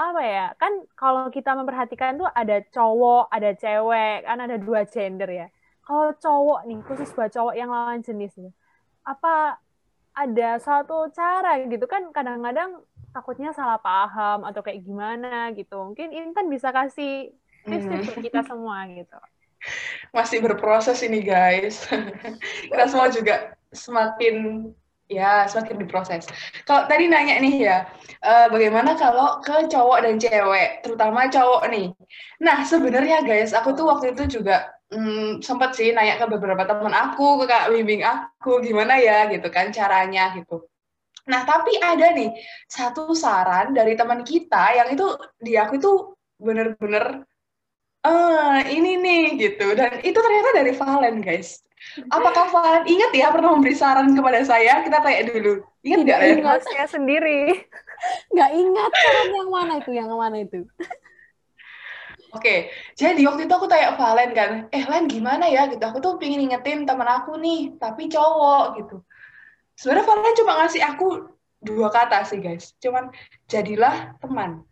apa 0.00 0.22
ya 0.24 0.46
kan 0.56 0.72
kalau 0.96 1.28
kita 1.28 1.52
memperhatikan 1.52 2.16
tuh 2.16 2.28
ada 2.32 2.64
cowok 2.72 3.28
ada 3.28 3.50
cewek 3.52 4.24
kan 4.24 4.38
ada 4.40 4.56
dua 4.56 4.88
gender 4.88 5.28
ya 5.28 5.46
kalau 5.90 6.14
cowok 6.14 6.60
nih, 6.70 6.78
khusus 6.86 7.10
buat 7.18 7.34
cowok 7.34 7.54
yang 7.58 7.74
lawan 7.74 7.98
jenis 7.98 8.30
ya, 8.38 8.54
apa 9.02 9.58
ada 10.14 10.50
satu 10.62 11.10
cara 11.10 11.66
gitu 11.66 11.82
kan 11.90 12.14
kadang-kadang 12.14 12.78
takutnya 13.10 13.50
salah 13.50 13.82
paham 13.82 14.46
atau 14.46 14.62
kayak 14.62 14.86
gimana 14.86 15.50
gitu. 15.58 15.90
Mungkin 15.90 16.14
Intan 16.14 16.46
bisa 16.46 16.70
kasih 16.70 17.34
tips-tips 17.66 18.14
hmm. 18.14 18.22
kita 18.22 18.40
semua 18.46 18.86
gitu. 18.86 19.18
Masih 20.14 20.38
berproses 20.38 21.02
ini 21.02 21.26
guys. 21.26 21.90
kita 22.70 22.84
semua 22.86 23.10
juga 23.10 23.58
semakin 23.74 24.70
ya 25.10 25.44
semakin 25.50 25.82
diproses. 25.82 26.30
Kalau 26.62 26.86
tadi 26.86 27.10
nanya 27.10 27.42
nih 27.42 27.54
ya, 27.66 27.78
uh, 28.22 28.46
bagaimana 28.48 28.94
kalau 28.94 29.42
ke 29.42 29.66
cowok 29.66 30.06
dan 30.06 30.16
cewek, 30.22 30.86
terutama 30.86 31.26
cowok 31.26 31.66
nih. 31.68 31.90
Nah 32.40 32.62
sebenarnya 32.62 33.26
guys, 33.26 33.50
aku 33.50 33.74
tuh 33.74 33.90
waktu 33.90 34.14
itu 34.14 34.40
juga 34.40 34.70
hmm, 34.94 35.42
sempat 35.42 35.74
sih 35.74 35.90
nanya 35.90 36.22
ke 36.22 36.30
beberapa 36.30 36.62
teman 36.62 36.94
aku, 36.94 37.42
ke 37.42 37.50
kak 37.50 37.74
bimbing 37.74 38.06
aku, 38.06 38.62
gimana 38.62 38.96
ya 39.02 39.26
gitu 39.26 39.50
kan 39.50 39.74
caranya 39.74 40.30
gitu. 40.38 40.70
Nah, 41.30 41.46
tapi 41.46 41.78
ada 41.78 42.10
nih 42.10 42.34
satu 42.66 43.14
saran 43.14 43.70
dari 43.70 43.94
teman 43.94 44.26
kita 44.26 44.74
yang 44.74 44.88
itu 44.90 45.06
di 45.38 45.54
aku 45.54 45.78
itu 45.78 45.92
bener-bener 46.42 47.22
uh, 48.02 48.58
ini 48.66 48.98
nih 48.98 49.24
gitu. 49.38 49.76
Dan 49.78 50.02
itu 50.02 50.18
ternyata 50.18 50.50
dari 50.56 50.72
Valen, 50.74 51.22
guys. 51.22 51.62
Apakah 52.12 52.52
Valen 52.52 52.84
ingat 52.84 53.10
ya 53.16 53.32
pernah 53.32 53.56
memberi 53.56 53.72
saran 53.72 54.12
kepada 54.12 54.44
saya? 54.44 54.84
Kita 54.84 55.00
tanya 55.00 55.24
dulu. 55.26 55.64
Ingat 55.80 56.00
nggak? 56.04 56.18
Ingat 56.44 56.62
saya 56.68 56.86
sendiri. 56.86 57.40
Nggak 58.32 58.50
ingat 58.56 58.90
saran 58.96 59.28
yang 59.36 59.48
mana 59.52 59.72
itu, 59.76 59.90
yang 59.92 60.08
mana 60.08 60.36
itu. 60.40 60.64
Oke, 62.30 62.70
jadi 62.94 63.20
waktu 63.26 63.44
itu 63.44 63.52
aku 63.52 63.66
tanya 63.66 63.98
Valen 63.98 64.30
kan, 64.32 64.50
eh 64.70 64.86
Len 64.86 65.10
gimana 65.10 65.50
ya 65.50 65.66
gitu, 65.66 65.82
aku 65.82 65.98
tuh 65.98 66.14
pengen 66.16 66.46
ingetin 66.46 66.86
temen 66.86 67.04
aku 67.04 67.34
nih, 67.36 67.74
tapi 67.76 68.06
cowok 68.06 68.78
gitu. 68.78 68.96
Sebenarnya 69.74 70.06
Valen 70.06 70.34
cuma 70.38 70.52
ngasih 70.62 70.80
aku 70.80 71.06
dua 71.60 71.90
kata 71.90 72.22
sih 72.22 72.38
guys, 72.38 72.72
cuman 72.78 73.10
jadilah 73.50 74.14
teman. 74.22 74.62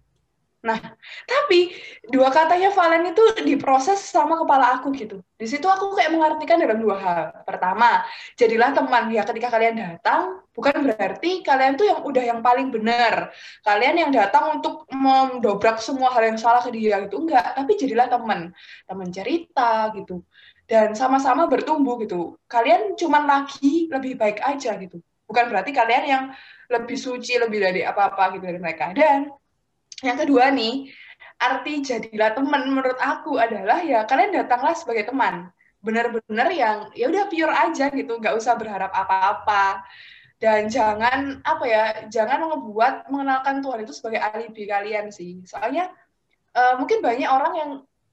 Nah, 0.59 0.75
tapi 1.23 1.71
dua 2.11 2.35
katanya 2.35 2.75
Valen 2.75 3.15
itu 3.15 3.23
diproses 3.47 4.03
sama 4.03 4.35
kepala 4.43 4.83
aku 4.83 4.91
gitu. 4.91 5.23
Di 5.39 5.47
situ 5.47 5.63
aku 5.71 5.95
kayak 5.95 6.11
mengartikan 6.11 6.59
dalam 6.59 6.83
dua 6.83 6.97
hal. 6.99 7.23
Pertama, 7.47 8.03
jadilah 8.35 8.75
teman. 8.75 9.07
Ya 9.15 9.23
ketika 9.23 9.55
kalian 9.55 9.79
datang, 9.79 10.43
bukan 10.51 10.83
berarti 10.83 11.47
kalian 11.47 11.79
tuh 11.79 11.87
yang 11.87 12.01
udah 12.03 12.25
yang 12.27 12.41
paling 12.43 12.75
benar. 12.75 13.31
Kalian 13.63 14.03
yang 14.03 14.11
datang 14.11 14.59
untuk 14.59 14.83
mendobrak 14.91 15.79
semua 15.79 16.11
hal 16.11 16.27
yang 16.27 16.39
salah 16.43 16.59
ke 16.59 16.75
dia 16.75 17.07
gitu. 17.07 17.23
Enggak, 17.23 17.55
tapi 17.55 17.79
jadilah 17.79 18.11
teman. 18.11 18.51
Teman 18.83 19.09
cerita 19.15 19.95
gitu. 19.95 20.27
Dan 20.67 20.99
sama-sama 20.99 21.47
bertumbuh 21.47 22.03
gitu. 22.03 22.35
Kalian 22.51 22.99
cuman 22.99 23.31
lagi 23.31 23.87
lebih 23.87 24.19
baik 24.19 24.43
aja 24.43 24.75
gitu. 24.75 24.99
Bukan 25.23 25.55
berarti 25.55 25.71
kalian 25.71 26.05
yang 26.05 26.25
lebih 26.67 26.99
suci, 26.99 27.39
lebih 27.39 27.63
dari 27.63 27.81
apa-apa 27.87 28.35
gitu 28.35 28.43
dari 28.43 28.59
mereka. 28.59 28.91
Dan 28.91 29.31
yang 30.03 30.19
kedua 30.19 30.51
nih, 30.55 30.91
arti 31.39 31.83
jadilah 31.83 32.35
teman 32.35 32.71
menurut 32.71 32.99
aku 32.99 33.39
adalah 33.39 33.83
ya 33.83 34.07
kalian 34.07 34.35
datanglah 34.35 34.75
sebagai 34.75 35.11
teman. 35.11 35.51
Benar-benar 35.79 36.51
yang 36.51 36.91
ya 36.95 37.07
udah 37.07 37.31
pure 37.31 37.55
aja 37.55 37.87
gitu, 37.91 38.19
nggak 38.19 38.35
usah 38.35 38.59
berharap 38.59 38.91
apa-apa. 38.91 39.83
Dan 40.39 40.71
jangan 40.71 41.43
apa 41.43 41.65
ya, 41.67 41.85
jangan 42.07 42.47
ngebuat 42.47 43.11
mengenalkan 43.11 43.59
Tuhan 43.59 43.83
itu 43.83 43.93
sebagai 43.95 44.23
alibi 44.23 44.71
kalian 44.71 45.11
sih. 45.11 45.43
Soalnya 45.43 45.91
uh, 46.55 46.79
mungkin 46.79 47.03
banyak 47.03 47.27
orang 47.27 47.55
yang 47.59 47.71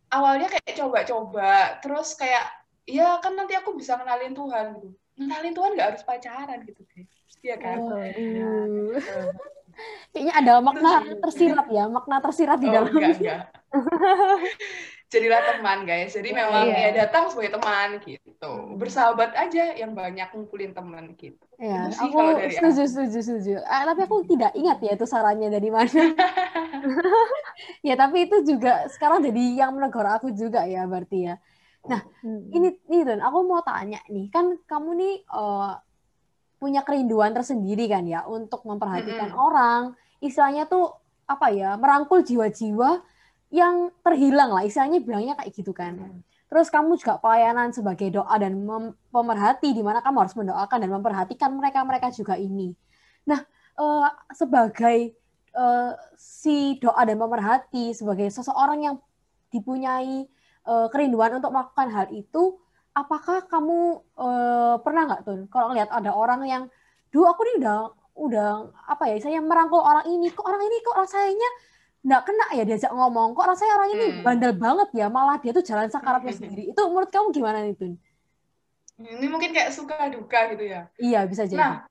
awalnya 0.10 0.50
kayak 0.50 0.74
coba-coba, 0.74 1.78
terus 1.86 2.18
kayak 2.18 2.50
ya 2.86 3.18
kan 3.22 3.38
nanti 3.38 3.54
aku 3.54 3.78
bisa 3.78 3.98
kenalin 3.98 4.34
Tuhan 4.34 4.78
gitu. 4.78 4.90
Kenalin 5.16 5.54
Tuhan 5.54 5.72
nggak 5.78 5.90
harus 5.94 6.04
pacaran 6.06 6.60
gitu 6.66 6.82
sih. 6.94 7.06
Iya 7.46 7.62
kan? 7.62 7.78
Oh. 7.78 8.02
Kayaknya 10.12 10.34
ada 10.34 10.54
makna 10.64 10.92
tersirat 11.20 11.68
ya, 11.72 11.84
makna 11.92 12.18
tersirat 12.24 12.58
di 12.60 12.68
oh, 12.70 12.74
dalam. 12.74 12.92
Enggak, 12.92 13.18
enggak. 13.20 13.42
Jadilah 15.14 15.42
teman 15.48 15.86
guys. 15.86 16.12
Jadi 16.12 16.34
yeah, 16.34 16.40
memang 16.44 16.66
yeah. 16.68 16.92
ya 16.92 17.06
datang 17.06 17.30
sebagai 17.30 17.56
teman 17.56 18.02
gitu. 18.02 18.52
Bersahabat 18.76 19.32
aja 19.38 19.78
yang 19.78 19.94
banyak 19.94 20.28
ngumpulin 20.34 20.74
teman 20.74 21.14
gitu. 21.16 21.40
Iya, 21.62 21.94
yeah, 21.94 22.04
aku 22.04 22.18
dari 22.36 22.52
setuju, 22.52 22.82
aku. 22.84 22.92
setuju, 22.92 23.20
setuju. 23.22 23.54
Ah, 23.64 23.86
tapi 23.88 24.02
aku 24.04 24.18
tidak 24.28 24.52
ingat 24.58 24.78
ya 24.82 24.92
itu 24.98 25.06
sarannya 25.06 25.48
dari 25.54 25.70
mana. 25.70 25.94
ya, 27.88 27.94
tapi 27.96 28.28
itu 28.28 28.38
juga 28.44 28.90
sekarang 28.92 29.24
jadi 29.24 29.66
yang 29.66 29.72
menegur 29.78 30.06
aku 30.06 30.34
juga 30.34 30.66
ya 30.66 30.84
berarti 30.90 31.32
ya. 31.32 31.36
Nah, 31.86 32.02
hmm. 32.26 32.50
ini 32.50 32.68
nih 32.90 33.02
Don, 33.06 33.22
aku 33.22 33.38
mau 33.46 33.62
tanya 33.62 34.02
nih, 34.10 34.34
kan 34.34 34.58
kamu 34.66 34.90
nih 34.98 35.14
uh, 35.30 35.78
punya 36.66 36.82
kerinduan 36.82 37.30
tersendiri 37.30 37.86
kan 37.86 38.02
ya 38.10 38.26
untuk 38.26 38.66
memperhatikan 38.66 39.30
mm 39.30 39.38
-hmm. 39.38 39.46
orang, 39.46 39.82
istilahnya 40.18 40.66
tuh 40.66 40.98
apa 41.30 41.54
ya, 41.54 41.78
merangkul 41.78 42.26
jiwa-jiwa 42.26 43.06
yang 43.54 43.94
terhilang 44.02 44.50
lah, 44.50 44.66
istilahnya 44.66 44.98
bilangnya 45.06 45.38
kayak 45.38 45.54
gitu 45.54 45.70
kan. 45.78 45.94
Mm 45.94 46.10
-hmm. 46.10 46.22
Terus 46.50 46.74
kamu 46.74 46.98
juga 46.98 47.22
pelayanan 47.22 47.70
sebagai 47.70 48.10
doa 48.10 48.34
dan 48.42 48.58
pemerhati 49.14 49.78
di 49.78 49.86
mana 49.86 50.02
kamu 50.02 50.26
harus 50.26 50.34
mendoakan 50.34 50.78
dan 50.82 50.90
memperhatikan 50.90 51.50
mereka-mereka 51.54 52.10
juga 52.14 52.38
ini. 52.38 52.74
Nah, 53.30 53.46
uh, 53.78 54.10
sebagai 54.34 55.14
uh, 55.54 55.94
si 56.18 56.78
doa 56.82 57.02
dan 57.06 57.18
pemerhati 57.18 57.94
sebagai 57.98 58.30
seseorang 58.30 58.88
yang 58.88 58.96
dipunyai 59.50 60.30
uh, 60.70 60.88
kerinduan 60.94 61.38
untuk 61.38 61.50
melakukan 61.50 61.90
hal 61.92 62.08
itu, 62.14 62.62
apakah 62.96 63.44
kamu 63.52 64.00
uh, 64.16 64.80
pernah 64.80 65.04
nggak 65.04 65.22
tuh 65.28 65.40
kalau 65.52 65.76
lihat 65.76 65.92
ada 65.92 66.16
orang 66.16 66.42
yang 66.48 66.64
dulu 67.12 67.28
aku 67.28 67.44
nih 67.44 67.56
udah 67.60 67.78
udah 68.16 68.52
apa 68.88 69.12
ya 69.12 69.16
saya 69.20 69.44
merangkul 69.44 69.84
orang 69.84 70.08
ini 70.08 70.32
kok 70.32 70.48
orang 70.48 70.64
ini 70.64 70.80
kok 70.80 70.96
rasanya 70.96 71.50
nggak 72.06 72.22
kena 72.24 72.46
ya 72.56 72.64
diajak 72.64 72.92
ngomong 72.96 73.36
kok 73.36 73.44
rasanya 73.52 73.74
orang 73.76 73.90
ini 74.00 74.06
hmm. 74.08 74.24
bandel 74.24 74.54
banget 74.56 74.90
ya 74.96 75.12
malah 75.12 75.36
dia 75.44 75.52
tuh 75.52 75.66
jalan 75.68 75.92
sakaratnya 75.92 76.32
sendiri 76.32 76.72
itu 76.72 76.82
menurut 76.88 77.12
kamu 77.12 77.36
gimana 77.36 77.68
nih 77.68 77.76
Tun? 77.76 78.00
Ini 78.96 79.28
mungkin 79.28 79.52
kayak 79.52 79.76
suka 79.76 80.08
duka 80.08 80.56
gitu 80.56 80.72
ya? 80.72 80.88
Iya 80.96 81.28
bisa 81.28 81.44
jadi. 81.44 81.60
Nah, 81.60 81.84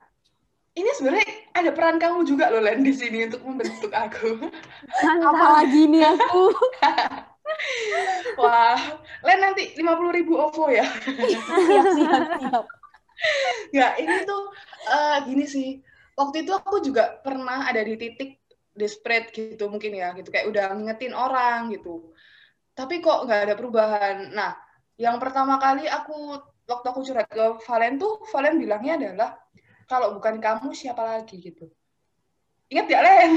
ini 0.72 0.88
sebenarnya 0.96 1.28
ada 1.52 1.70
peran 1.76 2.00
kamu 2.00 2.24
juga 2.24 2.48
loh 2.48 2.64
Len 2.64 2.80
di 2.80 2.96
sini 2.96 3.28
untuk 3.28 3.44
membentuk 3.44 3.92
aku. 3.92 4.40
Apalagi 5.28 5.84
nih 5.84 6.16
aku. 6.16 6.48
Wah, 8.40 8.78
Len 9.22 9.38
nanti 9.38 9.76
lima 9.78 9.94
puluh 9.94 10.10
ribu 10.10 10.34
OVO 10.36 10.72
ya. 10.72 10.84
siap, 10.84 11.86
siap, 11.92 12.24
siap. 12.40 12.64
Nggak, 13.70 13.92
ini 14.00 14.16
tuh 14.26 14.42
uh, 14.90 15.16
gini 15.28 15.44
sih. 15.46 15.68
Waktu 16.14 16.46
itu 16.46 16.52
aku 16.54 16.82
juga 16.82 17.20
pernah 17.20 17.66
ada 17.66 17.82
di 17.82 17.94
titik 17.98 18.42
desperate 18.74 19.30
gitu 19.30 19.70
mungkin 19.70 19.94
ya, 19.94 20.10
gitu 20.18 20.30
kayak 20.34 20.50
udah 20.50 20.74
ngingetin 20.74 21.14
orang 21.14 21.70
gitu. 21.74 22.10
Tapi 22.74 22.98
kok 22.98 23.26
nggak 23.26 23.50
ada 23.50 23.54
perubahan. 23.54 24.34
Nah, 24.34 24.58
yang 24.98 25.18
pertama 25.22 25.58
kali 25.62 25.86
aku 25.86 26.38
waktu 26.66 26.86
aku 26.90 27.00
curhat 27.06 27.28
ke 27.30 27.60
Valen 27.66 28.00
tuh, 28.00 28.24
Valen 28.32 28.58
bilangnya 28.58 28.98
adalah 28.98 29.30
kalau 29.84 30.16
bukan 30.16 30.40
kamu 30.40 30.72
siapa 30.74 31.04
lagi 31.04 31.38
gitu. 31.38 31.70
Ingat 32.72 32.86
ya 32.88 33.00
Len? 33.04 33.30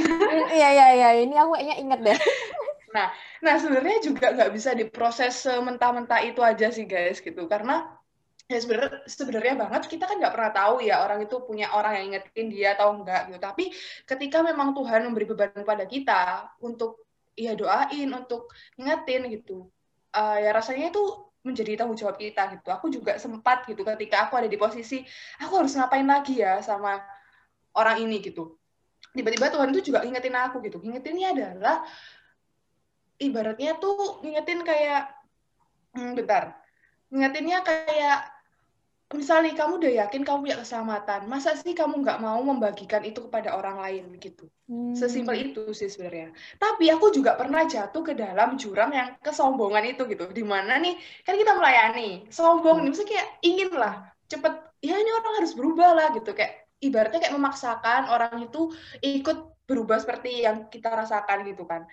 Iya 0.47 0.69
iya 0.73 0.87
iya, 0.95 1.09
ini 1.21 1.35
aku 1.35 1.53
kayaknya 1.53 1.75
inget 1.77 1.99
deh. 2.01 2.19
Nah, 2.95 3.11
nah 3.43 3.56
sebenarnya 3.62 4.02
juga 4.02 4.34
nggak 4.34 4.52
bisa 4.56 4.73
diproses 4.73 5.45
mentah-mentah 5.45 6.26
itu 6.26 6.41
aja 6.41 6.73
sih 6.73 6.89
guys 6.89 7.21
gitu, 7.21 7.45
karena 7.45 7.86
ya 8.47 8.63
sebenarnya 8.63 9.04
sebenarnya 9.12 9.54
banget 9.60 9.91
kita 9.91 10.08
kan 10.08 10.23
nggak 10.23 10.32
pernah 10.32 10.52
tahu 10.56 10.80
ya 10.80 11.04
orang 11.04 11.28
itu 11.28 11.36
punya 11.43 11.67
orang 11.76 12.00
yang 12.00 12.06
ingetin 12.15 12.47
dia 12.47 12.80
atau 12.80 12.95
enggak 12.95 13.28
gitu. 13.28 13.43
Tapi 13.43 13.76
ketika 14.08 14.39
memang 14.39 14.71
Tuhan 14.71 15.04
memberi 15.04 15.28
beban 15.28 15.52
kepada 15.52 15.84
kita 15.84 16.56
untuk 16.63 17.04
ya 17.36 17.54
doain, 17.60 18.08
untuk 18.15 18.47
ingetin 18.80 19.28
gitu, 19.30 19.67
uh, 20.15 20.38
ya 20.39 20.56
rasanya 20.56 20.95
itu 20.95 21.04
menjadi 21.43 21.84
tanggung 21.84 22.00
jawab 22.00 22.15
kita 22.15 22.56
gitu. 22.56 22.67
Aku 22.71 22.88
juga 22.88 23.19
sempat 23.19 23.67
gitu 23.67 23.84
ketika 23.84 24.32
aku 24.32 24.39
ada 24.39 24.47
di 24.47 24.56
posisi 24.56 25.04
aku 25.43 25.63
harus 25.63 25.76
ngapain 25.76 26.08
lagi 26.08 26.39
ya 26.39 26.63
sama 26.63 27.04
orang 27.76 28.00
ini 28.00 28.23
gitu. 28.23 28.56
Tiba-tiba 29.12 29.52
Tuhan 29.52 29.76
itu 29.76 29.91
juga 29.91 30.08
ingetin 30.08 30.36
aku 30.39 30.63
gitu. 30.63 30.80
Ingetinnya 30.88 31.36
adalah 31.36 31.84
ibaratnya 33.17 33.77
tuh 33.82 34.21
ngingetin 34.21 34.62
kayak 34.62 35.13
hmm, 35.97 36.13
bentar. 36.13 36.58
Ngingetinnya 37.10 37.60
kayak 37.65 38.19
misalnya 39.08 39.56
kamu 39.56 39.80
udah 39.80 39.91
yakin 40.03 40.21
kamu 40.27 40.38
punya 40.43 40.58
keselamatan 40.60 41.32
masa 41.32 41.56
sih 41.56 41.71
kamu 41.71 42.03
nggak 42.03 42.19
mau 42.19 42.43
membagikan 42.43 43.08
itu 43.08 43.23
kepada 43.23 43.56
orang 43.56 43.80
lain 43.80 44.19
gitu? 44.19 44.51
Hmm. 44.67 44.91
sesimpel 44.91 45.47
itu 45.47 45.71
sih 45.71 45.88
sebenarnya. 45.88 46.36
Tapi 46.60 46.91
aku 46.91 47.15
juga 47.15 47.39
pernah 47.39 47.63
jatuh 47.63 48.03
ke 48.03 48.12
dalam 48.12 48.60
jurang 48.60 48.91
yang 48.91 49.15
kesombongan 49.23 49.95
itu 49.95 50.03
gitu. 50.12 50.27
Di 50.27 50.43
mana 50.43 50.75
nih 50.75 50.99
kan 51.23 51.39
kita 51.39 51.56
melayani 51.56 52.27
sombong 52.27 52.84
nih. 52.84 52.91
Maksudnya 52.91 53.12
kayak 53.15 53.27
ingin 53.47 53.71
lah 53.71 53.95
cepet 54.27 54.53
ya 54.84 54.95
ini 54.99 55.12
orang 55.15 55.34
harus 55.39 55.56
berubah 55.56 55.89
lah 55.95 56.08
gitu. 56.12 56.36
Kayak 56.36 56.67
ibaratnya 56.84 57.19
kayak 57.23 57.36
memaksakan 57.39 58.12
orang 58.12 58.43
itu 58.43 58.75
ikut 58.99 59.56
berubah 59.67 59.99
seperti 59.99 60.47
yang 60.47 60.71
kita 60.71 60.88
rasakan 60.88 61.43
gitu 61.43 61.67
kan. 61.67 61.84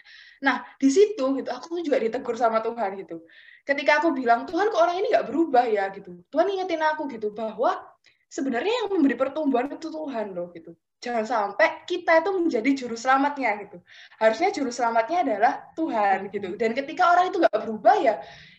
Nah, 0.41 0.63
di 0.79 0.89
situ 0.89 1.35
gitu 1.35 1.51
aku 1.51 1.83
juga 1.83 1.99
ditegur 1.99 2.39
sama 2.39 2.63
Tuhan 2.63 2.95
gitu. 3.03 3.27
Ketika 3.67 3.99
aku 3.99 4.15
bilang, 4.15 4.47
"Tuhan, 4.47 4.71
kok 4.71 4.79
orang 4.79 5.03
ini 5.03 5.11
nggak 5.11 5.27
berubah 5.27 5.67
ya?" 5.67 5.91
gitu. 5.91 6.23
Tuhan 6.31 6.47
ingetin 6.55 6.81
aku 6.87 7.11
gitu 7.11 7.35
bahwa 7.35 7.83
sebenarnya 8.31 8.87
yang 8.87 8.89
memberi 8.95 9.19
pertumbuhan 9.19 9.67
itu 9.67 9.91
Tuhan 9.91 10.33
loh 10.33 10.55
gitu. 10.55 10.79
Jangan 11.03 11.25
sampai 11.29 11.85
kita 11.85 12.25
itu 12.25 12.31
menjadi 12.33 12.71
juru 12.73 12.97
selamatnya 12.97 13.51
gitu. 13.67 13.77
Harusnya 14.17 14.49
juru 14.55 14.71
selamatnya 14.73 15.19
adalah 15.21 15.53
Tuhan 15.77 16.33
gitu. 16.33 16.57
Dan 16.57 16.73
ketika 16.73 17.13
orang 17.13 17.29
itu 17.29 17.43
nggak 17.43 17.61
berubah 17.61 17.97
ya, 18.01 18.15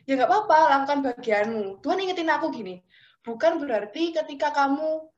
ya 0.06 0.14
nggak 0.14 0.30
apa-apa, 0.30 0.60
lakukan 0.78 1.00
bagianmu. 1.10 1.82
Tuhan 1.82 1.98
ingetin 2.06 2.30
aku 2.30 2.54
gini, 2.54 2.86
bukan 3.26 3.58
berarti 3.58 4.14
ketika 4.14 4.54
kamu 4.54 5.10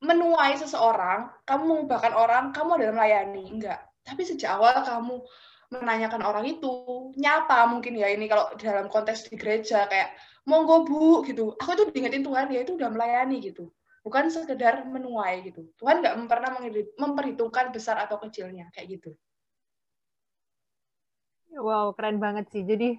menuai 0.00 0.56
seseorang, 0.56 1.28
kamu 1.44 1.62
mengubahkan 1.64 2.12
orang, 2.16 2.44
kamu 2.56 2.80
adalah 2.80 2.94
melayani. 3.04 3.44
Enggak. 3.52 3.80
Tapi 4.04 4.24
sejak 4.24 4.56
awal 4.56 4.80
kamu 4.80 5.14
menanyakan 5.70 6.22
orang 6.26 6.44
itu, 6.50 6.72
nyapa 7.14 7.68
mungkin 7.70 7.94
ya 7.94 8.10
ini 8.10 8.26
kalau 8.26 8.50
dalam 8.58 8.90
konteks 8.90 9.30
di 9.30 9.38
gereja 9.38 9.86
kayak 9.86 10.16
monggo 10.48 10.82
bu 10.82 11.22
gitu. 11.28 11.54
Aku 11.62 11.78
itu 11.78 11.84
diingetin 11.94 12.26
Tuhan 12.26 12.50
ya 12.50 12.66
itu 12.66 12.74
udah 12.74 12.90
melayani 12.90 13.38
gitu. 13.38 13.70
Bukan 14.02 14.32
sekedar 14.32 14.88
menuai 14.88 15.46
gitu. 15.46 15.68
Tuhan 15.78 16.00
nggak 16.02 16.16
pernah 16.26 16.58
memperhitungkan 16.98 17.70
besar 17.70 18.00
atau 18.00 18.18
kecilnya 18.18 18.72
kayak 18.74 18.98
gitu. 18.98 19.14
Wow, 21.54 21.92
keren 21.94 22.18
banget 22.18 22.48
sih. 22.50 22.64
Jadi 22.64 22.96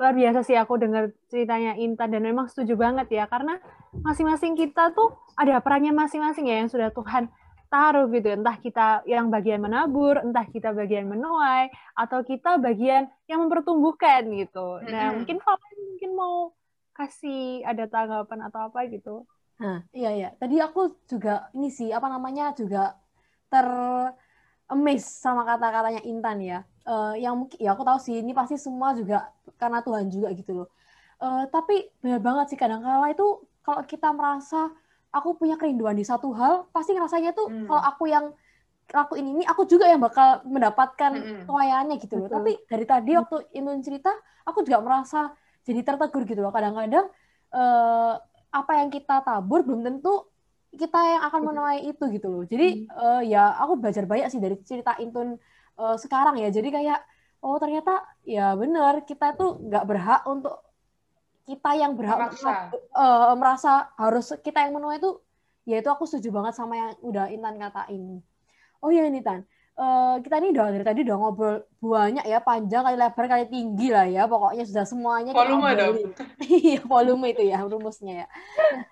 luar 0.00 0.16
biasa 0.16 0.40
sih 0.40 0.56
aku 0.56 0.80
dengar 0.80 1.12
ceritanya 1.28 1.76
Intan 1.76 2.08
dan 2.08 2.24
memang 2.24 2.48
setuju 2.48 2.72
banget 2.72 3.12
ya 3.12 3.28
karena 3.28 3.60
masing-masing 4.00 4.56
kita 4.56 4.96
tuh 4.96 5.12
ada 5.36 5.60
perannya 5.60 5.92
masing-masing 5.92 6.48
ya 6.48 6.64
yang 6.64 6.72
sudah 6.72 6.88
Tuhan 6.88 7.28
taruh 7.68 8.08
gitu. 8.08 8.32
Entah 8.32 8.56
kita 8.56 9.04
yang 9.04 9.28
bagian 9.28 9.60
menabur 9.60 10.24
entah 10.24 10.48
kita 10.48 10.72
bagian 10.72 11.04
menuai 11.04 11.68
atau 11.92 12.24
kita 12.24 12.56
bagian 12.56 13.12
yang 13.28 13.44
mempertumbuhkan 13.44 14.24
gitu. 14.40 14.80
Nah 14.88 15.12
mm-hmm. 15.12 15.16
mungkin 15.20 15.36
Valen 15.44 15.78
mungkin 15.92 16.10
mau 16.16 16.36
kasih 16.96 17.60
ada 17.68 17.84
tanggapan 17.84 18.48
atau 18.48 18.72
apa 18.72 18.88
gitu. 18.88 19.28
Nah 19.60 19.84
iya 19.92 20.16
iya. 20.16 20.28
Tadi 20.40 20.58
aku 20.64 20.96
juga 21.12 21.52
ini 21.52 21.68
sih 21.68 21.92
apa 21.92 22.08
namanya 22.08 22.56
juga 22.56 22.96
ter 23.52 23.68
amazed 24.70 25.20
sama 25.22 25.46
kata-katanya 25.46 26.02
Intan 26.08 26.38
ya. 26.40 26.60
Uh, 26.88 27.14
yang 27.14 27.36
mungkin 27.36 27.60
ya 27.60 27.76
aku 27.76 27.86
tahu 27.86 27.98
sih 28.02 28.18
ini 28.18 28.34
pasti 28.34 28.58
semua 28.58 28.96
juga 28.96 29.30
karena 29.60 29.84
Tuhan 29.84 30.08
juga 30.08 30.32
gitu 30.32 30.64
loh. 30.64 30.68
Uh, 31.20 31.44
tapi 31.52 31.92
benar 32.00 32.24
banget 32.24 32.56
sih 32.56 32.58
kadang 32.58 32.80
kala 32.80 33.12
itu 33.12 33.44
kalau 33.60 33.84
kita 33.84 34.08
merasa 34.16 34.72
aku 35.12 35.36
punya 35.36 35.60
kerinduan 35.60 35.92
di 35.92 36.06
satu 36.06 36.32
hal, 36.32 36.64
pasti 36.72 36.96
rasanya 36.96 37.36
tuh 37.36 37.52
hmm. 37.52 37.68
kalau 37.68 37.82
aku 37.84 38.08
yang 38.08 38.32
aku 38.90 39.20
ini 39.20 39.38
ini 39.38 39.44
aku 39.44 39.68
juga 39.68 39.86
yang 39.86 40.00
bakal 40.00 40.42
mendapatkan 40.48 41.12
hmm. 41.12 41.44
pelayanannya 41.44 42.00
gitu 42.00 42.24
loh. 42.24 42.26
Betul. 42.26 42.36
Tapi 42.40 42.52
dari 42.66 42.84
tadi 42.88 43.10
waktu 43.20 43.36
Inun 43.60 43.84
cerita, 43.84 44.10
aku 44.48 44.64
juga 44.64 44.80
merasa 44.80 45.36
jadi 45.62 45.84
tertegur 45.84 46.24
gitu 46.24 46.40
loh. 46.40 46.50
Kadang-kadang 46.50 47.06
uh, 47.52 48.14
apa 48.50 48.72
yang 48.80 48.88
kita 48.88 49.22
tabur 49.22 49.62
belum 49.62 49.86
tentu 49.86 50.26
kita 50.70 50.98
yang 50.98 51.22
akan 51.26 51.40
menuai 51.50 51.78
itu 51.90 52.04
gitu 52.10 52.26
loh. 52.30 52.42
Jadi 52.46 52.86
hmm. 52.86 52.96
uh, 52.96 53.22
ya 53.26 53.54
aku 53.60 53.76
belajar 53.76 54.08
banyak 54.08 54.30
sih 54.30 54.40
dari 54.40 54.56
cerita 54.64 54.96
Intun 55.02 55.36
uh, 55.78 55.96
sekarang 55.98 56.38
ya 56.38 56.48
jadi 56.50 56.68
kayak 56.70 57.00
oh 57.40 57.56
ternyata 57.56 58.04
ya 58.24 58.52
benar 58.56 59.04
kita 59.04 59.36
tuh 59.36 59.60
nggak 59.60 59.84
berhak 59.84 60.22
untuk 60.28 60.60
kita 61.48 61.70
yang 61.74 61.98
berhak 61.98 62.30
merasa. 62.30 62.70
Uh, 62.94 63.34
merasa 63.34 63.72
harus 63.98 64.30
kita 64.44 64.62
yang 64.64 64.78
menuai 64.78 65.02
itu 65.02 65.18
ya 65.66 65.82
itu 65.82 65.88
aku 65.90 66.06
setuju 66.06 66.30
banget 66.30 66.54
sama 66.54 66.78
yang 66.78 66.90
udah 67.02 67.26
Intan 67.32 67.58
katain. 67.58 68.22
Oh 68.80 68.88
ya 68.88 69.04
ini 69.08 69.20
Tan 69.20 69.44
uh, 69.80 70.16
kita 70.20 70.34
ini 70.38 70.48
udah 70.52 70.66
dari 70.70 70.84
tadi 70.84 71.00
udah 71.08 71.16
ngobrol 71.16 71.56
banyak 71.80 72.24
ya 72.28 72.38
panjang 72.44 72.84
kali 72.84 72.96
lebar 73.00 73.24
kali 73.26 73.44
tinggi 73.48 73.88
lah 73.88 74.06
ya 74.06 74.28
pokoknya 74.28 74.64
sudah 74.68 74.84
semuanya 74.84 75.32
volume 75.32 75.68
dong. 75.74 75.96
iya 76.60 76.80
volume 76.84 77.32
itu 77.32 77.42
ya 77.48 77.64
rumusnya 77.64 78.24
ya. 78.24 78.26
Nah, 78.28 78.84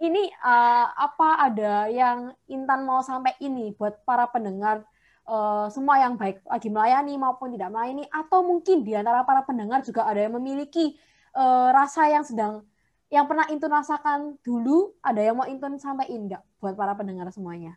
ini 0.00 0.32
uh, 0.40 0.86
apa 0.96 1.28
ada 1.52 1.74
yang 1.92 2.32
Intan 2.48 2.88
mau 2.88 3.04
sampai 3.04 3.36
ini 3.44 3.76
buat 3.76 4.00
para 4.08 4.24
pendengar 4.32 4.88
uh, 5.26 5.66
semua 5.72 6.00
yang 6.00 6.14
baik 6.16 6.40
lagi 6.46 6.68
melayani 6.68 7.14
maupun 7.20 7.52
tidak 7.52 7.68
melayani 7.72 8.04
atau 8.08 8.44
mungkin 8.44 8.84
di 8.86 8.96
antara 8.96 9.24
para 9.24 9.42
pendengar 9.44 9.84
juga 9.84 10.06
ada 10.06 10.22
yang 10.22 10.36
memiliki 10.38 10.96
uh, 11.34 11.74
rasa 11.74 12.08
yang 12.08 12.24
sedang 12.24 12.64
yang 13.10 13.26
pernah 13.26 13.48
Intun 13.50 13.74
rasakan 13.74 14.38
dulu 14.40 14.94
ada 15.02 15.18
yang 15.18 15.36
mau 15.36 15.48
Intun 15.50 15.76
sampaikan 15.76 16.30
enggak 16.30 16.42
buat 16.62 16.78
para 16.78 16.94
pendengar 16.94 17.26
semuanya 17.34 17.74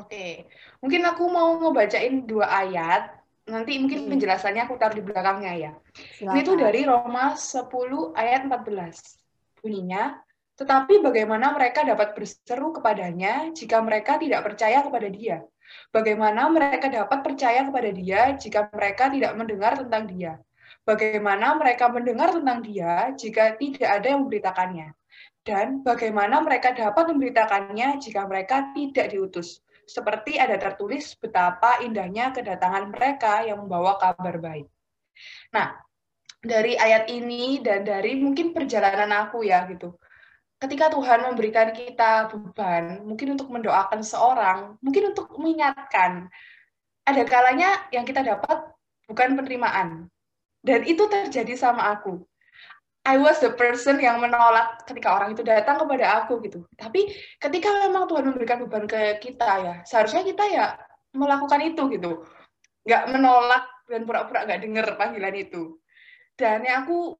Oke, 0.00 0.48
mungkin 0.80 1.02
aku 1.04 1.28
mau 1.28 1.60
ngebacain 1.60 2.24
dua 2.24 2.48
ayat. 2.48 3.12
Nanti 3.50 3.76
mungkin 3.76 4.06
hmm. 4.06 4.10
penjelasannya 4.16 4.62
aku 4.64 4.80
taruh 4.80 4.96
di 4.96 5.04
belakangnya 5.04 5.52
ya. 5.58 5.72
Silakan. 6.16 6.32
Ini 6.32 6.40
tuh 6.46 6.56
dari 6.56 6.80
Roma 6.86 7.34
10 7.36 8.14
ayat 8.16 8.40
14. 8.48 9.60
Bunyinya, 9.60 10.16
tetapi 10.60 11.00
bagaimana 11.00 11.56
mereka 11.56 11.88
dapat 11.88 12.12
berseru 12.12 12.76
kepadanya 12.76 13.48
jika 13.56 13.80
mereka 13.80 14.20
tidak 14.20 14.44
percaya 14.44 14.84
kepada 14.84 15.08
dia? 15.08 15.40
Bagaimana 15.88 16.52
mereka 16.52 16.92
dapat 16.92 17.24
percaya 17.24 17.64
kepada 17.64 17.88
dia 17.88 18.36
jika 18.36 18.68
mereka 18.68 19.08
tidak 19.08 19.32
mendengar 19.40 19.80
tentang 19.80 20.04
dia? 20.04 20.36
Bagaimana 20.84 21.56
mereka 21.56 21.88
mendengar 21.88 22.36
tentang 22.36 22.60
dia 22.60 23.08
jika 23.16 23.56
tidak 23.56 23.88
ada 23.88 24.06
yang 24.12 24.28
memberitakannya? 24.28 24.92
Dan 25.40 25.80
bagaimana 25.80 26.44
mereka 26.44 26.76
dapat 26.76 27.08
memberitakannya 27.08 27.96
jika 27.96 28.28
mereka 28.28 28.76
tidak 28.76 29.16
diutus? 29.16 29.64
Seperti 29.88 30.36
ada 30.36 30.60
tertulis 30.60 31.16
betapa 31.16 31.80
indahnya 31.80 32.36
kedatangan 32.36 32.92
mereka 32.92 33.48
yang 33.48 33.64
membawa 33.64 33.96
kabar 33.96 34.36
baik. 34.36 34.68
Nah, 35.56 35.72
dari 36.44 36.76
ayat 36.76 37.08
ini 37.08 37.64
dan 37.64 37.80
dari 37.80 38.20
mungkin 38.20 38.52
perjalanan 38.52 39.08
aku 39.24 39.40
ya 39.48 39.64
gitu 39.64 39.96
ketika 40.60 40.92
Tuhan 40.92 41.24
memberikan 41.24 41.72
kita 41.72 42.28
beban, 42.28 43.00
mungkin 43.08 43.34
untuk 43.34 43.48
mendoakan 43.48 44.04
seorang, 44.04 44.58
mungkin 44.84 45.16
untuk 45.16 45.32
mengingatkan, 45.40 46.28
ada 47.08 47.22
kalanya 47.24 47.88
yang 47.90 48.04
kita 48.04 48.20
dapat 48.20 48.68
bukan 49.08 49.40
penerimaan. 49.40 50.06
Dan 50.60 50.84
itu 50.84 51.08
terjadi 51.08 51.56
sama 51.56 51.96
aku. 51.96 52.20
I 53.00 53.16
was 53.16 53.40
the 53.40 53.56
person 53.56 53.96
yang 53.96 54.20
menolak 54.20 54.84
ketika 54.84 55.16
orang 55.16 55.32
itu 55.32 55.40
datang 55.40 55.80
kepada 55.80 56.20
aku 56.20 56.44
gitu. 56.44 56.68
Tapi 56.76 57.08
ketika 57.40 57.88
memang 57.88 58.04
Tuhan 58.04 58.28
memberikan 58.28 58.60
beban 58.60 58.84
ke 58.84 59.16
kita 59.24 59.50
ya, 59.64 59.74
seharusnya 59.88 60.20
kita 60.20 60.44
ya 60.52 60.76
melakukan 61.16 61.64
itu 61.64 61.88
gitu. 61.96 62.28
Nggak 62.84 63.02
menolak 63.08 63.64
dan 63.88 64.04
pura-pura 64.04 64.44
nggak 64.44 64.60
dengar 64.60 64.86
panggilan 65.00 65.32
itu. 65.32 65.80
Dan 66.36 66.60
yang 66.68 66.84
aku 66.84 67.16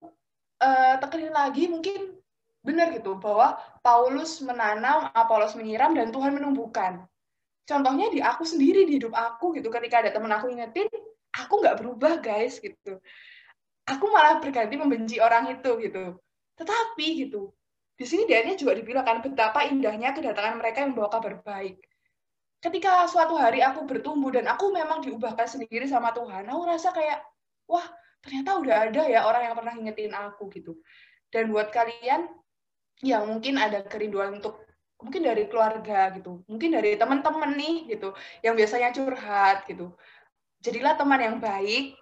uh, 0.61 0.95
tekenin 1.01 1.33
lagi 1.33 1.65
mungkin 1.73 2.20
benar 2.61 2.93
gitu 2.93 3.17
bahwa 3.17 3.57
Paulus 3.81 4.41
menanam, 4.45 5.09
Apolos 5.17 5.57
menyiram 5.57 5.97
dan 5.97 6.13
Tuhan 6.13 6.37
menumbuhkan. 6.37 7.09
Contohnya 7.65 8.11
di 8.13 8.21
aku 8.21 8.43
sendiri 8.45 8.85
di 8.85 9.01
hidup 9.01 9.15
aku 9.15 9.57
gitu 9.57 9.71
ketika 9.73 10.05
ada 10.05 10.11
teman 10.13 10.33
aku 10.35 10.51
ingetin, 10.53 10.91
aku 11.33 11.63
nggak 11.63 11.81
berubah 11.81 12.21
guys 12.21 12.61
gitu. 12.61 13.01
Aku 13.89 14.05
malah 14.13 14.39
berganti 14.39 14.77
membenci 14.77 15.17
orang 15.23 15.51
itu 15.51 15.79
gitu. 15.81 16.21
Tetapi 16.61 17.07
gitu, 17.27 17.51
di 18.01 18.05
sini 18.09 18.25
dia 18.25 18.41
juga 18.57 18.73
dibilang 18.77 19.05
kan 19.05 19.21
betapa 19.21 19.65
indahnya 19.69 20.17
kedatangan 20.17 20.57
mereka 20.57 20.85
yang 20.85 20.97
membawa 20.97 21.13
kabar 21.13 21.41
baik. 21.45 21.81
Ketika 22.61 23.09
suatu 23.09 23.37
hari 23.41 23.65
aku 23.65 23.89
bertumbuh 23.89 24.29
dan 24.33 24.49
aku 24.49 24.69
memang 24.73 25.01
diubahkan 25.01 25.49
sendiri 25.49 25.89
sama 25.89 26.13
Tuhan, 26.13 26.45
aku 26.45 26.63
rasa 26.65 26.93
kayak, 26.93 27.25
wah 27.69 27.85
ternyata 28.21 28.61
udah 28.61 28.77
ada 28.89 29.03
ya 29.09 29.25
orang 29.25 29.49
yang 29.49 29.55
pernah 29.57 29.75
ingetin 29.77 30.13
aku 30.13 30.53
gitu. 30.53 30.77
Dan 31.33 31.53
buat 31.53 31.73
kalian 31.73 32.29
yang 33.01 33.29
mungkin 33.29 33.57
ada 33.57 33.85
kerinduan 33.85 34.41
untuk 34.41 34.65
mungkin 35.01 35.25
dari 35.25 35.49
keluarga 35.49 36.13
gitu, 36.13 36.45
mungkin 36.45 36.77
dari 36.77 36.97
teman-teman 36.97 37.57
nih 37.57 37.77
gitu, 37.97 38.13
yang 38.45 38.53
biasanya 38.53 38.93
curhat 38.93 39.65
gitu. 39.65 39.97
Jadilah 40.61 40.97
teman 41.01 41.21
yang 41.21 41.37
baik, 41.41 41.97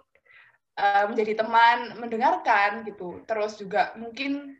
uh, 0.79 1.05
menjadi 1.07 1.43
teman 1.43 1.99
mendengarkan 1.99 2.83
gitu. 2.87 3.23
Terus 3.27 3.59
juga 3.59 3.95
mungkin 3.95 4.55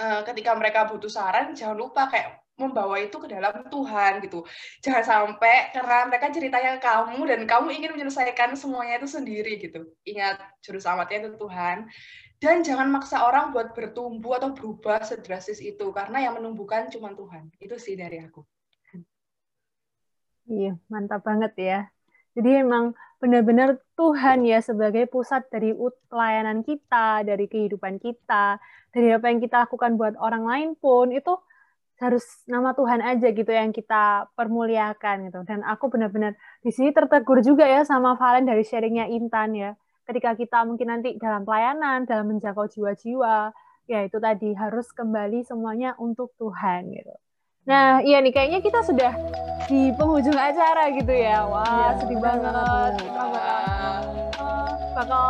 uh, 0.00 0.20
ketika 0.28 0.52
mereka 0.56 0.88
butuh 0.88 1.08
saran, 1.08 1.56
jangan 1.56 1.76
lupa 1.76 2.08
kayak 2.08 2.43
membawa 2.54 3.02
itu 3.02 3.18
ke 3.18 3.26
dalam 3.26 3.66
Tuhan 3.66 4.22
gitu. 4.22 4.46
Jangan 4.78 5.04
sampai 5.04 5.74
karena 5.74 6.06
mereka 6.06 6.30
ceritanya 6.30 6.78
kamu 6.78 7.26
dan 7.26 7.40
kamu 7.50 7.68
ingin 7.74 7.90
menyelesaikan 7.98 8.54
semuanya 8.54 9.02
itu 9.02 9.10
sendiri 9.10 9.58
gitu. 9.58 9.90
Ingat 10.06 10.38
juru 10.62 10.78
selamatnya 10.78 11.26
itu 11.26 11.30
Tuhan. 11.34 11.90
Dan 12.38 12.60
jangan 12.60 12.90
maksa 12.92 13.24
orang 13.24 13.56
buat 13.56 13.72
bertumbuh 13.72 14.36
atau 14.36 14.52
berubah 14.52 15.00
sedrastis 15.00 15.64
itu, 15.64 15.86
karena 15.96 16.28
yang 16.28 16.36
menumbuhkan 16.36 16.92
cuma 16.92 17.14
Tuhan. 17.16 17.48
Itu 17.56 17.80
sih 17.80 17.96
dari 17.96 18.20
aku. 18.20 18.44
Iya, 20.44 20.76
mantap 20.92 21.24
banget 21.24 21.56
ya. 21.56 21.80
Jadi 22.36 22.60
emang 22.60 22.92
benar-benar 23.16 23.80
Tuhan 23.96 24.44
ya 24.44 24.60
sebagai 24.60 25.08
pusat 25.08 25.48
dari 25.48 25.72
pelayanan 26.12 26.60
kita, 26.60 27.24
dari 27.24 27.48
kehidupan 27.48 27.96
kita, 27.96 28.60
dari 28.92 29.08
apa 29.16 29.32
yang 29.32 29.40
kita 29.40 29.64
lakukan 29.64 29.96
buat 29.96 30.12
orang 30.20 30.44
lain 30.44 30.70
pun, 30.76 31.16
itu 31.16 31.32
harus 32.02 32.24
nama 32.50 32.74
Tuhan 32.74 33.00
aja 33.00 33.30
gitu 33.30 33.52
yang 33.54 33.70
kita 33.70 34.28
permuliakan 34.34 35.30
gitu. 35.30 35.40
Dan 35.46 35.62
aku 35.62 35.90
benar-benar 35.90 36.34
di 36.60 36.70
sini 36.74 36.90
tertegur 36.90 37.38
juga 37.40 37.64
ya 37.64 37.86
sama 37.86 38.18
Valen 38.18 38.46
dari 38.46 38.66
sharingnya 38.66 39.06
Intan 39.10 39.54
ya. 39.54 39.70
Ketika 40.04 40.36
kita 40.36 40.66
mungkin 40.68 40.90
nanti 40.90 41.16
dalam 41.16 41.46
pelayanan, 41.48 42.04
dalam 42.04 42.28
menjangkau 42.28 42.68
jiwa-jiwa, 42.68 43.54
ya 43.88 44.04
itu 44.04 44.18
tadi 44.20 44.52
harus 44.52 44.90
kembali 44.92 45.46
semuanya 45.46 45.96
untuk 45.96 46.34
Tuhan 46.36 46.92
gitu. 46.92 47.14
Nah, 47.64 48.04
iya 48.04 48.20
nih 48.20 48.28
kayaknya 48.28 48.60
kita 48.60 48.84
sudah 48.84 49.12
di 49.64 49.88
penghujung 49.96 50.36
acara 50.36 50.92
gitu 50.92 51.08
ya. 51.08 51.48
Wah, 51.48 51.64
ya, 51.64 51.88
sedih 51.96 52.20
banget. 52.20 52.92
Kita 53.00 53.24
bakal, 53.32 53.96
uh, 54.36 54.70
bakal 54.92 55.26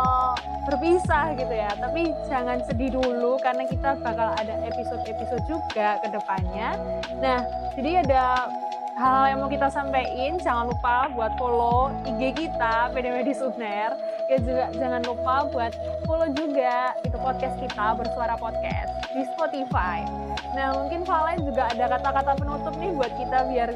berpisah 0.67 1.31
gitu 1.39 1.55
ya. 1.55 1.71
Tapi 1.79 2.11
jangan 2.27 2.59
sedih 2.67 2.91
dulu 2.99 3.39
karena 3.39 3.63
kita 3.71 3.95
bakal 4.03 4.35
ada 4.35 4.55
episode-episode 4.67 5.43
juga 5.47 6.03
ke 6.03 6.11
depannya. 6.11 6.75
Nah, 7.23 7.39
jadi 7.79 8.03
ada 8.03 8.51
hal 8.95 9.27
yang 9.27 9.39
mau 9.43 9.51
kita 9.51 9.67
sampaikan, 9.67 10.39
jangan 10.39 10.71
lupa 10.71 11.11
buat 11.11 11.35
follow 11.35 11.91
IG 12.07 12.47
kita 12.47 12.95
PDMD 12.95 13.35
Suner. 13.35 13.91
Ya 14.31 14.37
juga 14.39 14.65
jangan 14.71 15.01
lupa 15.03 15.35
buat 15.51 15.71
follow 16.07 16.31
juga 16.31 16.95
itu 17.03 17.17
podcast 17.19 17.55
kita 17.59 17.99
bersuara 17.99 18.39
podcast 18.39 18.91
di 19.11 19.27
Spotify. 19.35 20.07
Nah 20.55 20.79
mungkin 20.79 21.03
Valen 21.03 21.43
juga 21.43 21.67
ada 21.75 21.85
kata-kata 21.91 22.31
penutup 22.39 22.73
nih 22.79 22.91
buat 22.95 23.11
kita 23.19 23.37
biar 23.51 23.69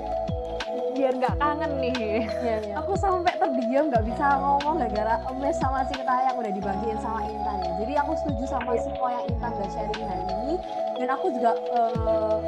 biar 0.96 1.14
nggak 1.20 1.36
kangen 1.36 1.72
nih. 1.84 2.24
Ya, 2.40 2.58
ya. 2.64 2.76
Aku 2.80 2.96
sampai 2.96 3.36
terdiam 3.36 3.92
nggak 3.92 4.08
bisa 4.08 4.40
ngomong 4.40 4.80
gara-gara 4.80 5.20
emes 5.28 5.56
sama 5.60 5.84
cerita 5.92 6.16
yang 6.32 6.36
udah 6.40 6.52
dibagiin 6.56 7.00
sama 7.04 7.28
Intan 7.28 7.60
ya. 7.60 7.72
Jadi 7.84 7.94
aku 8.00 8.12
setuju 8.24 8.44
sama 8.48 8.72
semua 8.80 9.10
yang 9.20 9.24
Intan 9.28 9.52
udah 9.52 9.70
sharing 9.76 10.06
hari 10.08 10.26
ini 10.32 10.56
dan 10.96 11.08
aku 11.12 11.26
juga 11.36 11.52
uh, 11.76 12.40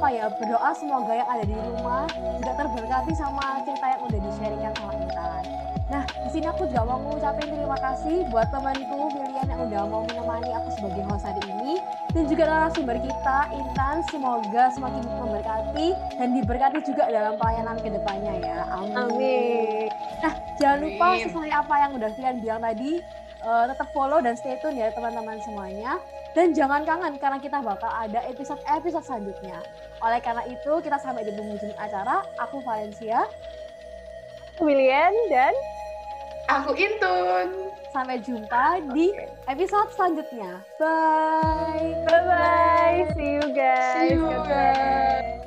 apa 0.00 0.16
ya 0.16 0.32
berdoa 0.32 0.72
semoga 0.72 1.12
yang 1.12 1.28
ada 1.28 1.44
di 1.44 1.52
rumah 1.52 2.08
juga 2.40 2.56
terberkati 2.56 3.12
sama 3.12 3.60
cerita 3.68 3.84
yang 3.84 4.00
udah 4.08 4.16
di 4.24 4.30
sharingkan 4.32 4.72
sama 4.80 4.92
Intan. 4.96 5.42
Nah, 5.92 6.04
di 6.08 6.28
sini 6.32 6.46
aku 6.48 6.64
juga 6.72 6.88
mau 6.88 7.04
ngucapin 7.04 7.52
terima 7.52 7.76
kasih 7.76 8.24
buat 8.32 8.48
temanku 8.48 9.12
Milian 9.12 9.44
yang 9.44 9.60
udah 9.60 9.82
mau 9.92 10.00
menemani 10.08 10.56
aku 10.56 10.72
sebagai 10.72 11.04
host 11.04 11.28
hari 11.28 11.44
ini 11.52 11.84
dan 12.16 12.24
juga 12.32 12.48
narasumber 12.48 12.96
kita 12.96 13.38
Intan 13.52 14.00
semoga 14.08 14.72
semakin 14.72 15.04
memberkati 15.04 15.88
dan 16.16 16.28
diberkati 16.32 16.80
juga 16.80 17.04
dalam 17.12 17.36
pelayanan 17.36 17.76
ke 17.84 17.92
depannya 17.92 18.34
ya. 18.40 18.64
Amin. 18.72 18.96
Amin. 18.96 19.88
Nah, 20.24 20.32
jangan 20.56 20.78
lupa 20.80 21.08
sesuai 21.28 21.50
apa 21.52 21.74
yang 21.76 21.90
udah 21.92 22.08
kalian 22.16 22.36
bilang 22.40 22.64
tadi, 22.64 23.04
uh, 23.44 23.64
tetap 23.68 23.88
follow 23.92 24.20
dan 24.20 24.36
stay 24.36 24.56
tune 24.60 24.78
ya 24.78 24.92
teman-teman 24.92 25.40
semuanya. 25.44 26.00
Dan 26.30 26.54
jangan 26.54 26.86
kangen 26.86 27.18
karena 27.18 27.42
kita 27.42 27.58
bakal 27.58 27.90
ada 27.90 28.22
episode-episode 28.30 29.02
selanjutnya. 29.02 29.58
Oleh 29.98 30.22
karena 30.22 30.46
itu, 30.46 30.78
kita 30.78 30.94
sampai 31.02 31.26
di 31.26 31.34
penghujung 31.34 31.74
acara. 31.74 32.22
Aku 32.38 32.62
Valencia. 32.62 33.26
William 34.62 35.10
dan 35.32 35.50
Aku 36.50 36.74
Intun. 36.78 37.70
Sampai 37.90 38.22
jumpa 38.22 38.78
di 38.94 39.10
episode 39.50 39.90
selanjutnya. 39.98 40.62
Bye. 40.78 41.98
Bye 42.06 42.22
bye. 42.22 43.00
See 43.18 43.38
you 43.38 43.46
guys. 43.50 44.14
See 44.14 44.14
you 44.14 44.30
guys. 44.46 45.39